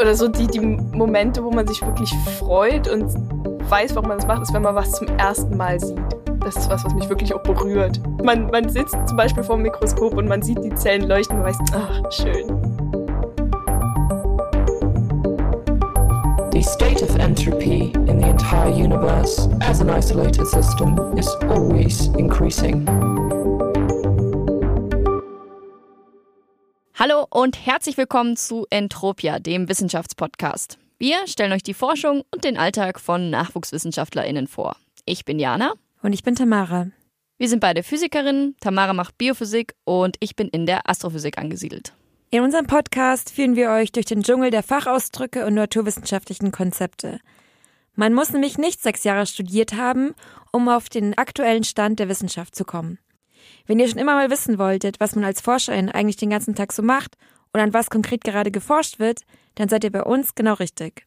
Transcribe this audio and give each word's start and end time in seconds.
Oder 0.00 0.14
so 0.14 0.28
die, 0.28 0.46
die 0.46 0.60
Momente, 0.60 1.42
wo 1.42 1.50
man 1.50 1.66
sich 1.66 1.80
wirklich 1.80 2.12
freut 2.38 2.86
und 2.88 3.04
weiß, 3.70 3.94
warum 3.94 4.08
man 4.08 4.18
das 4.18 4.26
macht, 4.26 4.42
ist, 4.42 4.52
wenn 4.52 4.62
man 4.62 4.74
was 4.74 4.92
zum 4.92 5.08
ersten 5.18 5.56
Mal 5.56 5.80
sieht. 5.80 5.98
Das 6.40 6.56
ist 6.56 6.70
was, 6.70 6.84
was 6.84 6.94
mich 6.94 7.08
wirklich 7.08 7.34
auch 7.34 7.42
berührt. 7.42 8.00
Man, 8.22 8.48
man 8.50 8.68
sitzt 8.68 8.96
zum 9.06 9.16
Beispiel 9.16 9.42
vor 9.42 9.56
dem 9.56 9.62
Mikroskop 9.62 10.14
und 10.14 10.28
man 10.28 10.42
sieht 10.42 10.62
die 10.62 10.74
Zellen 10.74 11.08
leuchten 11.08 11.38
und 11.38 11.44
weiß, 11.44 11.58
ach, 11.72 12.12
schön. 12.12 12.46
The 16.52 16.62
state 16.62 17.02
of 17.02 17.16
entropy 17.16 17.92
in 18.06 18.20
the 18.20 18.28
entire 18.28 18.70
universe 18.70 19.48
as 19.60 19.80
an 19.80 19.88
isolated 19.88 20.46
system 20.46 20.96
is 21.16 21.28
always 21.48 22.08
increasing. 22.16 22.86
Hallo 26.98 27.26
und 27.28 27.66
herzlich 27.66 27.98
willkommen 27.98 28.38
zu 28.38 28.64
Entropia, 28.70 29.38
dem 29.38 29.68
Wissenschaftspodcast. 29.68 30.78
Wir 30.98 31.26
stellen 31.26 31.52
euch 31.52 31.62
die 31.62 31.74
Forschung 31.74 32.22
und 32.30 32.42
den 32.42 32.56
Alltag 32.56 33.00
von 33.00 33.28
NachwuchswissenschaftlerInnen 33.28 34.46
vor. 34.46 34.76
Ich 35.04 35.26
bin 35.26 35.38
Jana. 35.38 35.74
Und 36.02 36.14
ich 36.14 36.22
bin 36.22 36.36
Tamara. 36.36 36.86
Wir 37.36 37.50
sind 37.50 37.60
beide 37.60 37.82
Physikerinnen. 37.82 38.56
Tamara 38.60 38.94
macht 38.94 39.18
Biophysik 39.18 39.74
und 39.84 40.16
ich 40.20 40.36
bin 40.36 40.48
in 40.48 40.64
der 40.64 40.88
Astrophysik 40.88 41.36
angesiedelt. 41.36 41.92
In 42.30 42.42
unserem 42.42 42.66
Podcast 42.66 43.28
führen 43.28 43.56
wir 43.56 43.72
euch 43.72 43.92
durch 43.92 44.06
den 44.06 44.22
Dschungel 44.22 44.50
der 44.50 44.62
Fachausdrücke 44.62 45.44
und 45.44 45.52
naturwissenschaftlichen 45.52 46.50
Konzepte. 46.50 47.20
Man 47.94 48.14
muss 48.14 48.30
nämlich 48.30 48.56
nicht 48.56 48.80
sechs 48.80 49.04
Jahre 49.04 49.26
studiert 49.26 49.74
haben, 49.74 50.14
um 50.50 50.70
auf 50.70 50.88
den 50.88 51.18
aktuellen 51.18 51.64
Stand 51.64 51.98
der 51.98 52.08
Wissenschaft 52.08 52.56
zu 52.56 52.64
kommen. 52.64 52.98
Wenn 53.66 53.78
ihr 53.78 53.88
schon 53.88 53.98
immer 53.98 54.14
mal 54.14 54.30
wissen 54.30 54.58
wolltet, 54.58 55.00
was 55.00 55.14
man 55.14 55.24
als 55.24 55.40
Forscherin 55.40 55.90
eigentlich 55.90 56.16
den 56.16 56.30
ganzen 56.30 56.54
Tag 56.54 56.72
so 56.72 56.82
macht 56.82 57.16
und 57.52 57.60
an 57.60 57.74
was 57.74 57.90
konkret 57.90 58.24
gerade 58.24 58.50
geforscht 58.50 58.98
wird, 58.98 59.20
dann 59.56 59.68
seid 59.68 59.84
ihr 59.84 59.92
bei 59.92 60.02
uns 60.02 60.34
genau 60.34 60.54
richtig. 60.54 61.04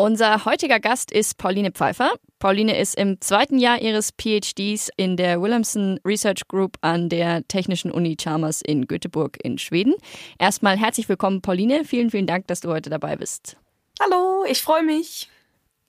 Unser 0.00 0.44
heutiger 0.44 0.78
Gast 0.78 1.10
ist 1.10 1.38
Pauline 1.38 1.72
Pfeiffer. 1.72 2.12
Pauline 2.38 2.78
ist 2.78 2.94
im 2.94 3.20
zweiten 3.20 3.58
Jahr 3.58 3.80
ihres 3.80 4.12
PhDs 4.12 4.90
in 4.96 5.16
der 5.16 5.42
Williamson 5.42 5.98
Research 6.04 6.46
Group 6.46 6.76
an 6.82 7.08
der 7.08 7.42
Technischen 7.48 7.90
Uni 7.90 8.14
Chalmers 8.14 8.62
in 8.62 8.86
Göteborg 8.86 9.36
in 9.42 9.58
Schweden. 9.58 9.94
Erstmal 10.38 10.78
herzlich 10.78 11.08
willkommen, 11.08 11.42
Pauline. 11.42 11.84
Vielen, 11.84 12.10
vielen 12.10 12.28
Dank, 12.28 12.46
dass 12.46 12.60
du 12.60 12.68
heute 12.68 12.90
dabei 12.90 13.16
bist. 13.16 13.56
Hallo, 14.00 14.44
ich 14.48 14.62
freue 14.62 14.84
mich. 14.84 15.28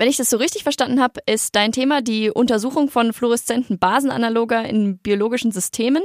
Wenn 0.02 0.08
ich 0.08 0.16
das 0.16 0.30
so 0.30 0.38
richtig 0.38 0.64
verstanden 0.64 1.02
habe, 1.02 1.20
ist 1.26 1.58
dein 1.58 1.74
Thema 1.74 2.02
die 2.02 2.32
Untersuchung 2.32 2.90
von 2.90 3.12
fluoreszenten 3.12 3.80
Basenanaloger 3.80 4.64
in 4.64 4.98
biologischen 4.98 5.52
Systemen 5.52 6.02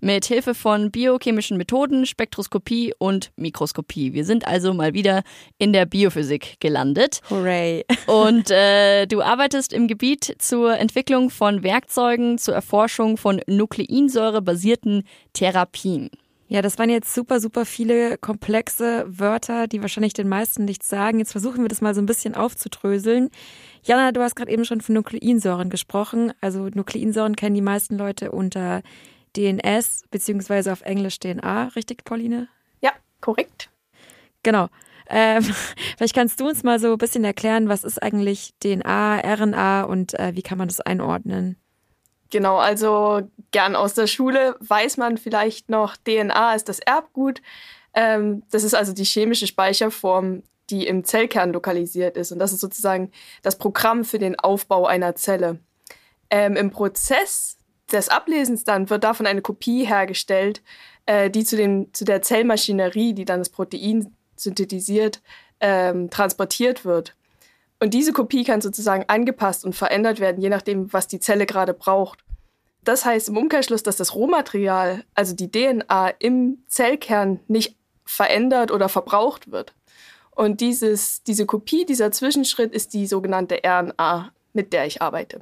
mit 0.00 0.26
Hilfe 0.26 0.54
von 0.54 0.90
biochemischen 0.90 1.56
Methoden, 1.56 2.04
Spektroskopie 2.04 2.92
und 2.98 3.32
Mikroskopie. 3.36 4.12
Wir 4.12 4.26
sind 4.26 4.46
also 4.46 4.74
mal 4.74 4.92
wieder 4.92 5.22
in 5.56 5.72
der 5.72 5.86
Biophysik 5.86 6.60
gelandet. 6.60 7.22
Hooray. 7.30 7.86
Und 8.06 8.50
äh, 8.50 9.06
du 9.06 9.22
arbeitest 9.22 9.72
im 9.72 9.88
Gebiet 9.88 10.36
zur 10.38 10.76
Entwicklung 10.76 11.30
von 11.30 11.62
Werkzeugen 11.62 12.36
zur 12.36 12.52
Erforschung 12.52 13.16
von 13.16 13.40
nukleinsäurebasierten 13.46 15.04
Therapien. 15.32 16.10
Ja, 16.50 16.62
das 16.62 16.78
waren 16.78 16.88
jetzt 16.88 17.14
super, 17.14 17.40
super 17.40 17.66
viele 17.66 18.16
komplexe 18.16 19.04
Wörter, 19.06 19.66
die 19.66 19.82
wahrscheinlich 19.82 20.14
den 20.14 20.30
meisten 20.30 20.64
nichts 20.64 20.88
sagen. 20.88 21.18
Jetzt 21.18 21.32
versuchen 21.32 21.60
wir 21.62 21.68
das 21.68 21.82
mal 21.82 21.94
so 21.94 22.00
ein 22.00 22.06
bisschen 22.06 22.34
aufzudröseln. 22.34 23.28
Jana, 23.82 24.12
du 24.12 24.22
hast 24.22 24.34
gerade 24.34 24.50
eben 24.50 24.64
schon 24.64 24.80
von 24.80 24.94
Nukleinsäuren 24.94 25.68
gesprochen. 25.68 26.32
Also 26.40 26.70
Nukleinsäuren 26.72 27.36
kennen 27.36 27.54
die 27.54 27.60
meisten 27.60 27.98
Leute 27.98 28.32
unter 28.32 28.80
DNS 29.36 30.04
beziehungsweise 30.10 30.72
auf 30.72 30.80
Englisch 30.80 31.18
DNA, 31.20 31.64
richtig, 31.76 32.04
Pauline? 32.04 32.48
Ja, 32.80 32.92
korrekt. 33.20 33.68
Genau. 34.42 34.68
Ähm, 35.10 35.42
vielleicht 35.98 36.14
kannst 36.14 36.40
du 36.40 36.48
uns 36.48 36.62
mal 36.62 36.80
so 36.80 36.92
ein 36.92 36.98
bisschen 36.98 37.24
erklären, 37.24 37.68
was 37.68 37.84
ist 37.84 38.02
eigentlich 38.02 38.54
DNA, 38.60 39.20
RNA 39.20 39.82
und 39.82 40.18
äh, 40.18 40.34
wie 40.34 40.42
kann 40.42 40.56
man 40.56 40.68
das 40.68 40.80
einordnen? 40.80 41.56
Genau, 42.30 42.58
also 42.58 43.22
gern 43.52 43.74
aus 43.74 43.94
der 43.94 44.06
Schule 44.06 44.56
weiß 44.60 44.98
man 44.98 45.16
vielleicht 45.16 45.70
noch, 45.70 45.96
DNA 45.96 46.54
ist 46.54 46.68
das 46.68 46.78
Erbgut. 46.78 47.40
Ähm, 47.94 48.42
das 48.50 48.64
ist 48.64 48.74
also 48.74 48.92
die 48.92 49.04
chemische 49.04 49.46
Speicherform, 49.46 50.42
die 50.70 50.86
im 50.86 51.04
Zellkern 51.04 51.52
lokalisiert 51.52 52.16
ist. 52.16 52.32
Und 52.32 52.38
das 52.38 52.52
ist 52.52 52.60
sozusagen 52.60 53.10
das 53.42 53.56
Programm 53.56 54.04
für 54.04 54.18
den 54.18 54.38
Aufbau 54.38 54.86
einer 54.86 55.14
Zelle. 55.14 55.58
Ähm, 56.30 56.56
Im 56.56 56.70
Prozess 56.70 57.56
des 57.90 58.10
Ablesens 58.10 58.64
dann 58.64 58.90
wird 58.90 59.04
davon 59.04 59.26
eine 59.26 59.40
Kopie 59.40 59.86
hergestellt, 59.86 60.62
äh, 61.06 61.30
die 61.30 61.44
zu, 61.44 61.56
den, 61.56 61.92
zu 61.94 62.04
der 62.04 62.20
Zellmaschinerie, 62.20 63.14
die 63.14 63.24
dann 63.24 63.40
das 63.40 63.48
Protein 63.48 64.14
synthetisiert, 64.36 65.22
ähm, 65.60 66.10
transportiert 66.10 66.84
wird. 66.84 67.14
Und 67.80 67.94
diese 67.94 68.12
Kopie 68.12 68.44
kann 68.44 68.60
sozusagen 68.60 69.04
angepasst 69.08 69.64
und 69.64 69.74
verändert 69.74 70.20
werden, 70.20 70.40
je 70.40 70.48
nachdem, 70.48 70.92
was 70.92 71.06
die 71.06 71.20
Zelle 71.20 71.46
gerade 71.46 71.74
braucht. 71.74 72.24
Das 72.84 73.04
heißt 73.04 73.28
im 73.28 73.36
Umkehrschluss, 73.36 73.82
dass 73.82 73.96
das 73.96 74.14
Rohmaterial, 74.14 75.04
also 75.14 75.34
die 75.34 75.50
DNA 75.50 76.08
im 76.18 76.58
Zellkern 76.66 77.40
nicht 77.46 77.76
verändert 78.04 78.70
oder 78.70 78.88
verbraucht 78.88 79.50
wird. 79.50 79.74
Und 80.30 80.60
dieses, 80.60 81.22
diese 81.24 81.46
Kopie, 81.46 81.84
dieser 81.84 82.12
Zwischenschritt 82.12 82.72
ist 82.72 82.94
die 82.94 83.06
sogenannte 83.06 83.60
RNA, 83.64 84.32
mit 84.52 84.72
der 84.72 84.86
ich 84.86 85.02
arbeite. 85.02 85.40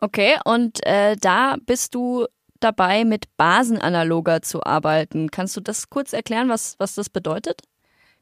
Okay, 0.00 0.36
und 0.44 0.84
äh, 0.86 1.16
da 1.16 1.56
bist 1.64 1.94
du 1.94 2.26
dabei, 2.60 3.04
mit 3.04 3.34
Basenanaloger 3.36 4.42
zu 4.42 4.62
arbeiten. 4.62 5.30
Kannst 5.30 5.56
du 5.56 5.60
das 5.60 5.90
kurz 5.90 6.12
erklären, 6.12 6.48
was, 6.48 6.76
was 6.78 6.94
das 6.94 7.08
bedeutet? 7.08 7.62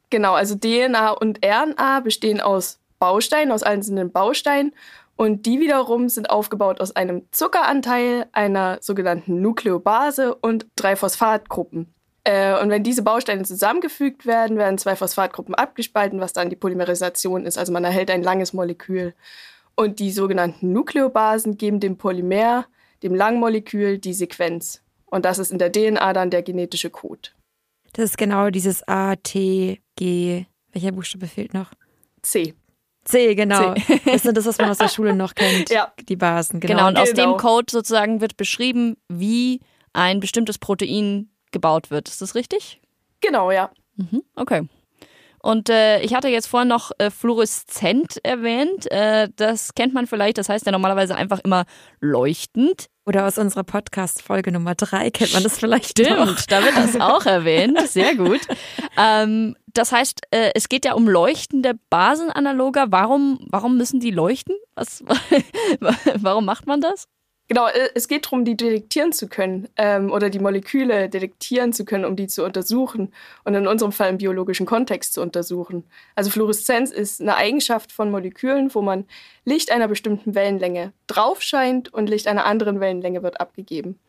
Genau, 0.09 0.33
also 0.33 0.55
DNA 0.55 1.11
und 1.11 1.39
RNA 1.43 1.99
bestehen 2.01 2.41
aus 2.41 2.79
Bausteinen, 3.05 3.51
aus 3.51 3.61
einzelnen 3.61 4.11
Bausteinen. 4.11 4.73
Und 5.15 5.45
die 5.45 5.59
wiederum 5.59 6.09
sind 6.09 6.31
aufgebaut 6.31 6.81
aus 6.81 6.95
einem 6.95 7.27
Zuckeranteil, 7.31 8.25
einer 8.31 8.79
sogenannten 8.81 9.41
Nukleobase 9.41 10.33
und 10.33 10.65
drei 10.75 10.95
Phosphatgruppen. 10.95 11.93
Äh, 12.23 12.59
und 12.59 12.71
wenn 12.71 12.81
diese 12.81 13.03
Bausteine 13.03 13.43
zusammengefügt 13.43 14.25
werden, 14.25 14.57
werden 14.57 14.79
zwei 14.79 14.95
Phosphatgruppen 14.95 15.53
abgespalten, 15.53 16.19
was 16.19 16.33
dann 16.33 16.49
die 16.49 16.55
Polymerisation 16.55 17.45
ist. 17.45 17.59
Also 17.59 17.71
man 17.71 17.83
erhält 17.83 18.09
ein 18.09 18.23
langes 18.23 18.53
Molekül. 18.53 19.13
Und 19.75 19.99
die 19.99 20.11
sogenannten 20.11 20.73
Nukleobasen 20.73 21.57
geben 21.57 21.79
dem 21.79 21.97
Polymer, 21.97 22.65
dem 23.03 23.13
Langmolekül, 23.13 23.99
die 23.99 24.13
Sequenz. 24.13 24.81
Und 25.05 25.25
das 25.25 25.37
ist 25.37 25.51
in 25.51 25.59
der 25.59 25.71
DNA 25.71 26.11
dann 26.13 26.31
der 26.31 26.41
genetische 26.41 26.89
Code. 26.89 27.29
Das 27.93 28.05
ist 28.05 28.17
genau 28.17 28.49
dieses 28.49 28.85
A, 28.87 29.15
T, 29.15 29.79
G. 29.95 30.45
Welcher 30.71 30.91
Buchstabe 30.91 31.27
fehlt 31.27 31.53
noch? 31.53 31.71
C. 32.23 32.55
C, 33.05 33.35
genau. 33.35 33.73
C. 33.75 34.01
Das 34.05 34.25
ist 34.25 34.37
das, 34.37 34.45
was 34.45 34.57
man 34.57 34.69
aus 34.69 34.77
der 34.77 34.89
Schule 34.89 35.15
noch 35.15 35.35
kennt. 35.35 35.69
ja. 35.69 35.93
Die 36.09 36.15
Basen, 36.15 36.59
genau. 36.59 36.73
Genau, 36.73 36.87
und 36.87 36.97
aus 36.97 37.13
genau. 37.13 37.33
dem 37.33 37.37
Code 37.37 37.71
sozusagen 37.71 38.19
wird 38.19 38.35
beschrieben, 38.35 38.97
wie 39.07 39.61
ein 39.93 40.19
bestimmtes 40.19 40.57
Protein 40.57 41.29
gebaut 41.51 41.91
wird. 41.91 42.09
Ist 42.09 42.21
das 42.21 42.35
richtig? 42.35 42.81
Genau, 43.21 43.51
ja. 43.51 43.69
Mhm, 43.95 44.23
okay. 44.35 44.67
Und 45.45 45.69
äh, 45.69 46.01
ich 46.01 46.15
hatte 46.15 46.27
jetzt 46.27 46.47
vorhin 46.47 46.69
noch 46.69 46.91
äh, 46.97 47.11
fluoreszent 47.11 48.19
erwähnt. 48.23 48.91
Äh, 48.91 49.29
das 49.35 49.75
kennt 49.75 49.93
man 49.93 50.07
vielleicht. 50.07 50.39
Das 50.39 50.49
heißt 50.49 50.65
ja 50.65 50.71
normalerweise 50.71 51.15
einfach 51.15 51.39
immer 51.39 51.65
leuchtend. 51.99 52.87
Oder 53.05 53.27
aus 53.27 53.37
unserer 53.37 53.63
Podcast-Folge 53.63 54.51
Nummer 54.51 54.73
drei 54.73 55.11
kennt 55.11 55.33
man 55.33 55.43
das 55.43 55.59
vielleicht. 55.59 55.91
Stimmt, 55.91 56.17
noch. 56.19 56.41
da 56.47 56.63
wird 56.63 56.75
das 56.75 56.99
auch 56.99 57.25
erwähnt. 57.25 57.79
Sehr 57.87 58.15
gut. 58.15 58.41
Ähm, 58.97 59.55
das 59.67 59.91
heißt, 59.91 60.21
äh, 60.31 60.51
es 60.55 60.69
geht 60.69 60.85
ja 60.85 60.93
um 60.93 61.07
leuchtende 61.07 61.73
Basenanaloger. 61.89 62.87
Warum, 62.89 63.39
warum 63.51 63.77
müssen 63.77 63.99
die 63.99 64.09
leuchten? 64.09 64.55
Was, 64.73 65.03
warum 66.15 66.45
macht 66.45 66.65
man 66.65 66.81
das? 66.81 67.07
Genau, 67.47 67.67
äh, 67.67 67.89
es 67.93 68.07
geht 68.07 68.25
darum, 68.25 68.43
die 68.43 68.57
detektieren 68.57 69.13
zu 69.13 69.27
können 69.27 69.67
ähm, 69.77 70.11
oder 70.11 70.31
die 70.31 70.39
Moleküle 70.39 71.09
detektieren 71.09 71.73
zu 71.73 71.85
können, 71.85 72.05
um 72.05 72.15
die 72.15 72.27
zu 72.27 72.43
untersuchen 72.43 73.13
und 73.43 73.53
in 73.53 73.67
unserem 73.67 73.91
Fall 73.91 74.09
im 74.09 74.17
biologischen 74.17 74.65
Kontext 74.65 75.13
zu 75.13 75.21
untersuchen. 75.21 75.83
Also 76.15 76.31
Fluoreszenz 76.31 76.89
ist 76.91 77.21
eine 77.21 77.35
Eigenschaft 77.35 77.91
von 77.91 78.09
Molekülen, 78.09 78.73
wo 78.73 78.81
man 78.81 79.05
Licht 79.43 79.71
einer 79.71 79.87
bestimmten 79.87 80.33
Wellenlänge 80.33 80.91
drauf 81.05 81.41
scheint 81.43 81.93
und 81.93 82.09
Licht 82.09 82.27
einer 82.27 82.45
anderen 82.45 82.79
Wellenlänge 82.79 83.21
wird 83.21 83.39
abgegeben. 83.39 83.99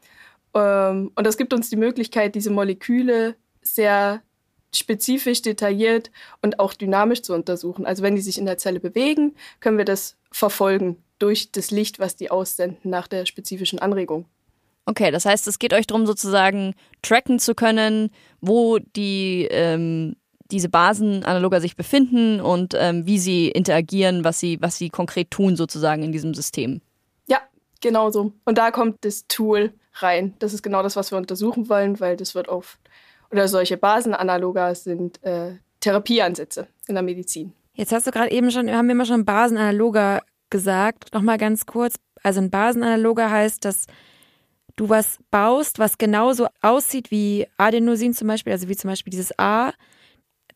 Ähm, 0.54 1.12
und 1.14 1.26
das 1.26 1.36
gibt 1.36 1.52
uns 1.52 1.68
die 1.68 1.76
Möglichkeit, 1.76 2.34
diese 2.34 2.50
Moleküle 2.50 3.36
sehr 3.60 4.22
spezifisch, 4.74 5.42
detailliert 5.42 6.10
und 6.40 6.58
auch 6.58 6.72
dynamisch 6.72 7.22
zu 7.22 7.34
untersuchen. 7.34 7.84
Also 7.84 8.02
wenn 8.02 8.16
die 8.16 8.22
sich 8.22 8.38
in 8.38 8.46
der 8.46 8.58
Zelle 8.58 8.80
bewegen, 8.80 9.34
können 9.60 9.78
wir 9.78 9.84
das 9.84 10.16
verfolgen 10.32 11.02
durch 11.18 11.52
das 11.52 11.70
Licht, 11.70 11.98
was 11.98 12.16
die 12.16 12.30
aussenden 12.30 12.78
nach 12.82 13.08
der 13.08 13.26
spezifischen 13.26 13.78
Anregung. 13.78 14.26
Okay, 14.86 15.10
das 15.10 15.24
heißt, 15.24 15.48
es 15.48 15.58
geht 15.58 15.72
euch 15.72 15.86
darum, 15.86 16.06
sozusagen 16.06 16.74
tracken 17.02 17.38
zu 17.40 17.54
können, 17.54 18.10
wo 18.40 18.78
die 18.78 19.48
ähm, 19.50 20.14
diese 20.50 20.68
Basenanaloger 20.68 21.60
sich 21.60 21.76
befinden 21.76 22.40
und 22.40 22.74
ähm, 22.78 23.04
wie 23.04 23.18
sie 23.18 23.48
interagieren, 23.48 24.22
was 24.22 24.38
sie, 24.38 24.58
was 24.60 24.78
sie 24.78 24.90
konkret 24.90 25.30
tun, 25.32 25.56
sozusagen 25.56 26.04
in 26.04 26.12
diesem 26.12 26.34
System. 26.34 26.80
Ja, 27.26 27.40
genau 27.80 28.10
so. 28.10 28.32
Und 28.44 28.58
da 28.58 28.70
kommt 28.70 29.04
das 29.04 29.26
Tool 29.26 29.72
rein. 29.94 30.34
Das 30.38 30.52
ist 30.52 30.62
genau 30.62 30.84
das, 30.84 30.94
was 30.94 31.10
wir 31.10 31.18
untersuchen 31.18 31.68
wollen, 31.68 31.98
weil 31.98 32.16
das 32.16 32.36
wird 32.36 32.48
auf, 32.48 32.78
oder 33.32 33.48
solche 33.48 33.76
Basenanaloger 33.76 34.74
sind 34.76 35.22
äh, 35.24 35.56
Therapieansätze 35.80 36.68
in 36.86 36.94
der 36.94 37.02
Medizin. 37.02 37.52
Jetzt 37.74 37.92
hast 37.92 38.06
du 38.06 38.10
gerade 38.10 38.30
eben 38.30 38.50
schon, 38.50 38.70
haben 38.70 38.86
wir 38.86 38.92
immer 38.92 39.04
schon 39.04 39.24
Basenanaloger 39.24 40.22
gesagt. 40.50 41.12
Nochmal 41.12 41.38
ganz 41.38 41.66
kurz. 41.66 41.96
Also 42.22 42.40
ein 42.40 42.50
Basenanaloger 42.50 43.30
heißt, 43.30 43.64
dass 43.64 43.86
du 44.76 44.88
was 44.88 45.18
baust, 45.30 45.78
was 45.78 45.98
genauso 45.98 46.48
aussieht 46.60 47.10
wie 47.10 47.46
Adenosin 47.56 48.12
zum 48.12 48.28
Beispiel, 48.28 48.52
also 48.52 48.68
wie 48.68 48.76
zum 48.76 48.90
Beispiel 48.90 49.10
dieses 49.10 49.38
A. 49.38 49.72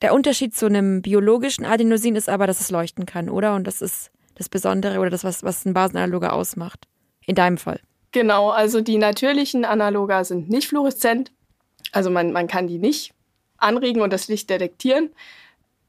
Der 0.02 0.14
Unterschied 0.14 0.54
zu 0.54 0.66
einem 0.66 1.02
biologischen 1.02 1.64
Adenosin 1.64 2.16
ist 2.16 2.28
aber, 2.28 2.46
dass 2.46 2.60
es 2.60 2.70
leuchten 2.70 3.06
kann, 3.06 3.28
oder? 3.28 3.54
Und 3.54 3.66
das 3.66 3.82
ist 3.82 4.10
das 4.34 4.48
Besondere 4.48 4.98
oder 4.98 5.10
das, 5.10 5.24
was, 5.24 5.42
was 5.42 5.66
ein 5.66 5.74
Basenanaloger 5.74 6.32
ausmacht. 6.32 6.86
In 7.26 7.34
deinem 7.34 7.58
Fall. 7.58 7.80
Genau, 8.12 8.50
also 8.50 8.80
die 8.80 8.98
natürlichen 8.98 9.64
Analoga 9.64 10.24
sind 10.24 10.48
nicht 10.48 10.68
fluoreszent. 10.68 11.30
Also 11.92 12.10
man, 12.10 12.32
man 12.32 12.46
kann 12.46 12.66
die 12.66 12.78
nicht 12.78 13.12
anregen 13.58 14.02
und 14.02 14.12
das 14.12 14.28
Licht 14.28 14.50
detektieren. 14.50 15.10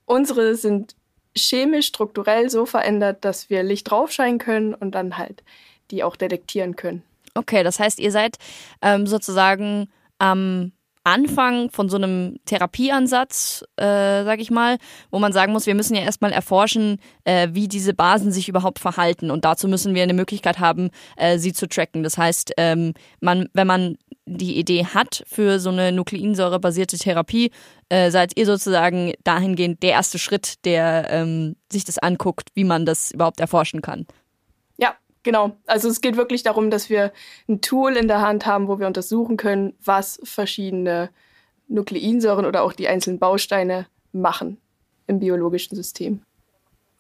Unsere 0.05 0.55
sind 0.55 0.95
chemisch, 1.35 1.87
strukturell 1.87 2.49
so 2.49 2.65
verändert, 2.65 3.23
dass 3.25 3.49
wir 3.49 3.63
Licht 3.63 3.89
draufscheinen 3.89 4.39
können 4.39 4.73
und 4.73 4.91
dann 4.95 5.17
halt 5.17 5.43
die 5.91 6.03
auch 6.03 6.15
detektieren 6.15 6.75
können. 6.75 7.03
Okay, 7.33 7.63
das 7.63 7.79
heißt, 7.79 7.99
ihr 7.99 8.11
seid 8.11 8.37
ähm, 8.81 9.07
sozusagen 9.07 9.89
am 10.19 10.71
Anfang 11.03 11.71
von 11.71 11.89
so 11.89 11.97
einem 11.97 12.37
Therapieansatz, 12.45 13.63
äh, 13.77 14.23
sag 14.23 14.39
ich 14.39 14.51
mal, 14.51 14.77
wo 15.09 15.17
man 15.17 15.33
sagen 15.33 15.51
muss, 15.51 15.65
wir 15.65 15.73
müssen 15.73 15.95
ja 15.95 16.03
erstmal 16.03 16.31
erforschen, 16.31 16.99
äh, 17.23 17.47
wie 17.53 17.67
diese 17.67 17.95
Basen 17.95 18.31
sich 18.31 18.47
überhaupt 18.47 18.77
verhalten. 18.77 19.31
Und 19.31 19.43
dazu 19.43 19.67
müssen 19.67 19.95
wir 19.95 20.03
eine 20.03 20.13
Möglichkeit 20.13 20.59
haben, 20.59 20.91
äh, 21.17 21.39
sie 21.39 21.53
zu 21.53 21.67
tracken. 21.67 22.03
Das 22.03 22.17
heißt, 22.17 22.53
ähm, 22.57 22.93
man, 23.19 23.49
wenn 23.53 23.65
man 23.65 23.97
die 24.25 24.57
Idee 24.57 24.85
hat 24.85 25.23
für 25.27 25.59
so 25.59 25.69
eine 25.69 25.91
nukleinsäurebasierte 25.91 26.97
Therapie, 26.97 27.51
äh, 27.89 28.11
seid 28.11 28.37
ihr 28.37 28.45
sozusagen 28.45 29.13
dahingehend 29.23 29.81
der 29.83 29.91
erste 29.91 30.19
Schritt, 30.19 30.63
der 30.65 31.07
ähm, 31.09 31.55
sich 31.71 31.85
das 31.85 31.97
anguckt, 31.97 32.49
wie 32.53 32.63
man 32.63 32.85
das 32.85 33.11
überhaupt 33.11 33.39
erforschen 33.39 33.81
kann. 33.81 34.05
Ja, 34.77 34.95
genau. 35.23 35.57
Also 35.65 35.89
es 35.89 36.01
geht 36.01 36.17
wirklich 36.17 36.43
darum, 36.43 36.69
dass 36.69 36.89
wir 36.89 37.11
ein 37.49 37.61
Tool 37.61 37.97
in 37.97 38.07
der 38.07 38.21
Hand 38.21 38.45
haben, 38.45 38.67
wo 38.67 38.79
wir 38.79 38.87
untersuchen 38.87 39.37
können, 39.37 39.73
was 39.83 40.19
verschiedene 40.23 41.09
Nukleinsäuren 41.67 42.45
oder 42.45 42.63
auch 42.63 42.73
die 42.73 42.87
einzelnen 42.87 43.19
Bausteine 43.19 43.87
machen 44.11 44.57
im 45.07 45.19
biologischen 45.19 45.75
System. 45.75 46.21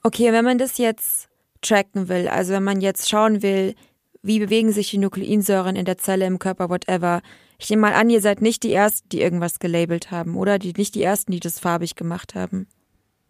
Okay, 0.03 0.31
wenn 0.31 0.45
man 0.45 0.57
das 0.57 0.77
jetzt 0.77 1.29
tracken 1.61 2.09
will, 2.09 2.27
also 2.27 2.53
wenn 2.53 2.63
man 2.63 2.81
jetzt 2.81 3.09
schauen 3.09 3.43
will, 3.43 3.75
wie 4.23 4.39
bewegen 4.39 4.71
sich 4.71 4.89
die 4.89 4.97
Nukleinsäuren 4.97 5.75
in 5.75 5.85
der 5.85 5.97
Zelle, 5.97 6.25
im 6.25 6.39
Körper, 6.39 6.69
whatever. 6.69 7.21
Ich 7.57 7.69
nehme 7.69 7.81
mal 7.83 7.93
an, 7.93 8.09
ihr 8.09 8.21
seid 8.21 8.41
nicht 8.41 8.63
die 8.63 8.73
Ersten, 8.73 9.09
die 9.09 9.21
irgendwas 9.21 9.59
gelabelt 9.59 10.11
haben, 10.11 10.35
oder? 10.35 10.59
Die, 10.59 10.73
nicht 10.73 10.95
die 10.95 11.03
Ersten, 11.03 11.31
die 11.31 11.39
das 11.39 11.59
farbig 11.59 11.95
gemacht 11.95 12.35
haben. 12.35 12.67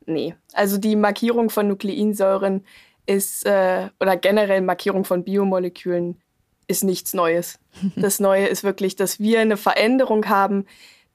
Nee, 0.06 0.36
also 0.54 0.78
die 0.78 0.96
Markierung 0.96 1.50
von 1.50 1.68
Nukleinsäuren 1.68 2.66
ist, 3.06 3.46
äh, 3.46 3.90
oder 4.00 4.18
generell 4.18 4.62
Markierung 4.62 5.06
von 5.06 5.24
Biomolekülen 5.24 6.22
ist 6.68 6.84
nichts 6.84 7.14
Neues. 7.14 7.60
Das 7.96 8.20
Neue 8.20 8.48
ist 8.48 8.64
wirklich, 8.64 8.96
dass 8.96 9.20
wir 9.20 9.40
eine 9.40 9.58
Veränderung 9.58 10.28
haben, 10.28 10.66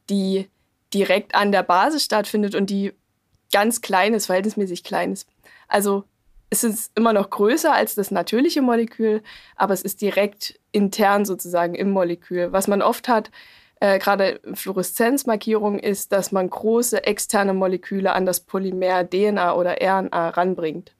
die 0.08 0.48
direkt 0.94 1.34
an 1.34 1.52
der 1.52 1.62
Basis 1.62 2.04
stattfindet 2.04 2.54
und 2.54 2.70
die 2.70 2.92
ganz 3.52 3.80
klein 3.80 4.14
ist, 4.14 4.26
verhältnismäßig 4.26 4.84
klein 4.84 5.12
ist. 5.12 5.28
Also 5.68 6.04
es 6.50 6.64
ist 6.64 6.92
immer 6.94 7.12
noch 7.12 7.30
größer 7.30 7.74
als 7.74 7.94
das 7.94 8.10
natürliche 8.10 8.62
Molekül, 8.62 9.22
aber 9.56 9.74
es 9.74 9.82
ist 9.82 10.00
direkt 10.00 10.58
intern 10.72 11.24
sozusagen 11.24 11.74
im 11.74 11.90
Molekül. 11.90 12.52
Was 12.52 12.68
man 12.68 12.82
oft 12.82 13.08
hat, 13.08 13.30
äh, 13.80 13.98
gerade 13.98 14.40
Fluoreszenzmarkierung, 14.54 15.78
ist, 15.78 16.12
dass 16.12 16.32
man 16.32 16.48
große 16.48 17.04
externe 17.04 17.52
Moleküle 17.52 18.12
an 18.12 18.26
das 18.26 18.40
Polymer 18.40 19.08
DNA 19.08 19.54
oder 19.54 19.76
RNA 19.80 20.30
ranbringt. 20.30 20.92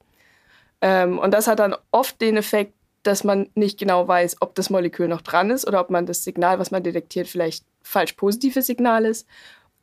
Ähm, 0.81 1.17
und 1.17 1.31
das 1.33 1.47
hat 1.47 1.59
dann 1.59 1.75
oft 1.91 2.21
den 2.21 2.37
Effekt, 2.37 2.73
dass 3.03 3.23
man 3.23 3.49
nicht 3.55 3.79
genau 3.79 4.07
weiß, 4.07 4.37
ob 4.41 4.53
das 4.55 4.69
Molekül 4.69 5.07
noch 5.07 5.21
dran 5.21 5.49
ist 5.49 5.65
oder 5.65 5.79
ob 5.79 5.89
man 5.89 6.05
das 6.05 6.23
Signal, 6.23 6.59
was 6.59 6.71
man 6.71 6.83
detektiert, 6.83 7.27
vielleicht 7.27 7.63
falsch 7.81 8.13
positives 8.13 8.67
Signal 8.67 9.05
ist. 9.05 9.25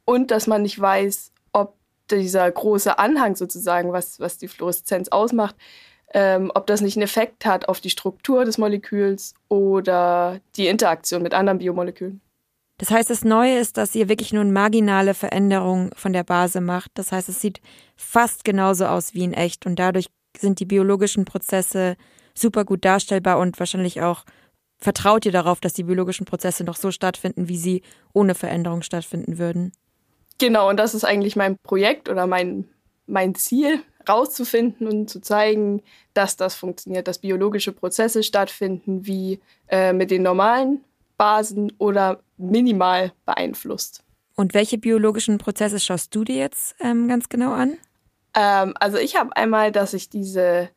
Und 0.05 0.31
dass 0.31 0.46
man 0.46 0.62
nicht 0.62 0.78
weiß, 0.78 1.32
dieser 2.11 2.51
große 2.51 2.99
Anhang 2.99 3.37
sozusagen, 3.37 3.93
was, 3.93 4.21
was 4.21 4.39
die 4.39 4.49
Fluoreszenz 4.49 5.09
ausmacht, 5.09 5.56
ähm, 6.12 6.51
ob 6.55 6.67
das 6.67 6.81
nicht 6.81 6.97
einen 6.97 7.05
Effekt 7.05 7.45
hat 7.45 7.69
auf 7.69 7.81
die 7.81 7.91
Struktur 7.91 8.45
des 8.45 8.59
Moleküls 8.59 9.35
oder 9.49 10.41
die 10.56 10.69
Interaktion 10.69 11.23
mit 11.23 11.35
anderen 11.35 11.59
Biomolekülen. 11.59 12.21
Das 12.79 12.91
heißt, 12.91 13.11
das 13.11 13.25
Neue 13.25 13.59
ist, 13.59 13.77
dass 13.77 13.95
ihr 13.95 14.09
wirklich 14.09 14.33
nur 14.33 14.43
eine 14.43 14.53
marginale 14.53 15.15
Veränderung 15.15 15.91
von 15.95 16.12
der 16.12 16.25
Base 16.25 16.61
macht. 16.61 16.91
Das 16.95 17.12
heißt, 17.12 17.29
es 17.29 17.41
sieht 17.41 17.61
fast 17.97 18.45
genauso 18.45 18.87
aus 18.87 19.15
wie 19.15 19.25
in 19.25 19.33
echt 19.33 19.65
und 19.67 19.77
dadurch 19.79 20.06
sind 20.37 20.59
die 20.59 20.65
biologischen 20.65 21.25
Prozesse 21.25 21.97
super 22.37 22.65
gut 22.65 22.85
darstellbar 22.85 23.39
und 23.39 23.59
wahrscheinlich 23.61 24.03
auch 24.03 24.25
vertraut 24.79 25.25
ihr 25.25 25.33
darauf, 25.33 25.61
dass 25.61 25.73
die 25.73 25.85
biologischen 25.85 26.27
Prozesse 26.27 26.65
noch 26.65 26.77
so 26.77 26.91
stattfinden, 26.91 27.49
wie 27.49 27.56
sie 27.56 27.83
ohne 28.12 28.35
Veränderung 28.35 28.83
stattfinden 28.83 29.39
würden. 29.39 29.73
Genau, 30.38 30.69
und 30.69 30.78
das 30.78 30.94
ist 30.94 31.04
eigentlich 31.04 31.36
mein 31.36 31.56
Projekt 31.62 32.08
oder 32.08 32.26
mein, 32.26 32.69
mein 33.06 33.34
Ziel, 33.34 33.81
rauszufinden 34.08 34.86
und 34.86 35.08
zu 35.08 35.20
zeigen, 35.20 35.82
dass 36.12 36.36
das 36.36 36.54
funktioniert, 36.54 37.08
dass 37.08 37.19
biologische 37.19 37.72
Prozesse 37.72 38.22
stattfinden, 38.22 39.06
wie 39.06 39.40
äh, 39.69 39.92
mit 39.92 40.10
den 40.10 40.22
normalen 40.22 40.84
Basen 41.16 41.72
oder 41.78 42.20
minimal 42.36 43.12
beeinflusst. 43.25 44.02
Und 44.36 44.52
welche 44.54 44.78
biologischen 44.78 45.38
Prozesse 45.38 45.78
schaust 45.78 46.14
du 46.14 46.25
dir 46.25 46.36
jetzt 46.36 46.75
ähm, 46.81 47.08
ganz 47.08 47.28
genau 47.28 47.52
an? 47.52 47.78
Ähm, 48.34 48.75
also 48.81 48.98
ich 48.98 49.16
habe 49.16 49.34
einmal, 49.36 49.70
dass 49.70 49.94
ich 49.94 50.10
diese 50.10 50.70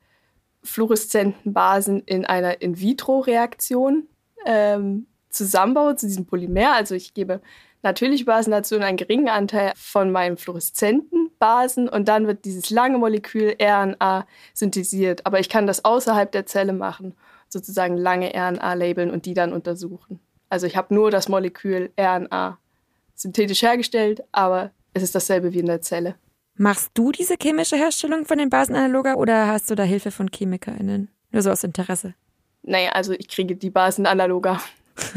fluoreszenten 0.63 1.53
Basen 1.53 2.03
in 2.05 2.25
einer 2.25 2.61
In-vitro-Reaktion 2.61 4.07
ähm, 4.45 5.07
zusammenbaue 5.29 5.95
zu 5.95 6.07
diesem 6.07 6.25
Polymer. 6.25 6.73
Also 6.73 6.93
ich 6.93 7.13
gebe 7.13 7.41
natürliche 7.83 8.25
Basen 8.25 8.51
dazu 8.51 8.75
und 8.75 8.83
einen 8.83 8.97
geringen 8.97 9.29
Anteil 9.29 9.71
von 9.75 10.11
meinen 10.11 10.37
fluoreszenten 10.37 11.31
Basen 11.39 11.87
und 11.87 12.07
dann 12.07 12.27
wird 12.27 12.45
dieses 12.45 12.69
lange 12.69 12.97
Molekül 12.97 13.55
RNA 13.61 14.25
synthetisiert. 14.53 15.25
Aber 15.25 15.39
ich 15.39 15.49
kann 15.49 15.67
das 15.67 15.85
außerhalb 15.85 16.31
der 16.31 16.45
Zelle 16.45 16.73
machen, 16.73 17.15
sozusagen 17.49 17.97
lange 17.97 18.31
RNA 18.33 18.73
labeln 18.73 19.11
und 19.11 19.25
die 19.25 19.33
dann 19.33 19.53
untersuchen. 19.53 20.19
Also 20.49 20.65
ich 20.65 20.77
habe 20.77 20.93
nur 20.93 21.11
das 21.11 21.29
Molekül 21.29 21.91
RNA 21.99 22.57
synthetisch 23.15 23.61
hergestellt, 23.61 24.23
aber 24.31 24.71
es 24.93 25.03
ist 25.03 25.15
dasselbe 25.15 25.53
wie 25.53 25.59
in 25.59 25.65
der 25.65 25.81
Zelle. 25.81 26.15
Machst 26.55 26.91
du 26.95 27.11
diese 27.11 27.35
chemische 27.39 27.75
Herstellung 27.75 28.25
von 28.25 28.39
den 28.39 28.49
Basenanaloga 28.49 29.15
oder 29.15 29.47
hast 29.47 29.69
du 29.69 29.75
da 29.75 29.83
Hilfe 29.83 30.09
von 30.11 30.31
ChemikerInnen? 30.31 31.09
Nur 31.31 31.41
so 31.43 31.51
aus 31.51 31.63
Interesse. 31.63 32.15
Naja, 32.63 32.91
also 32.93 33.13
ich 33.13 33.27
kriege 33.27 33.55
die 33.55 33.69
Basenanaloga 33.69 34.59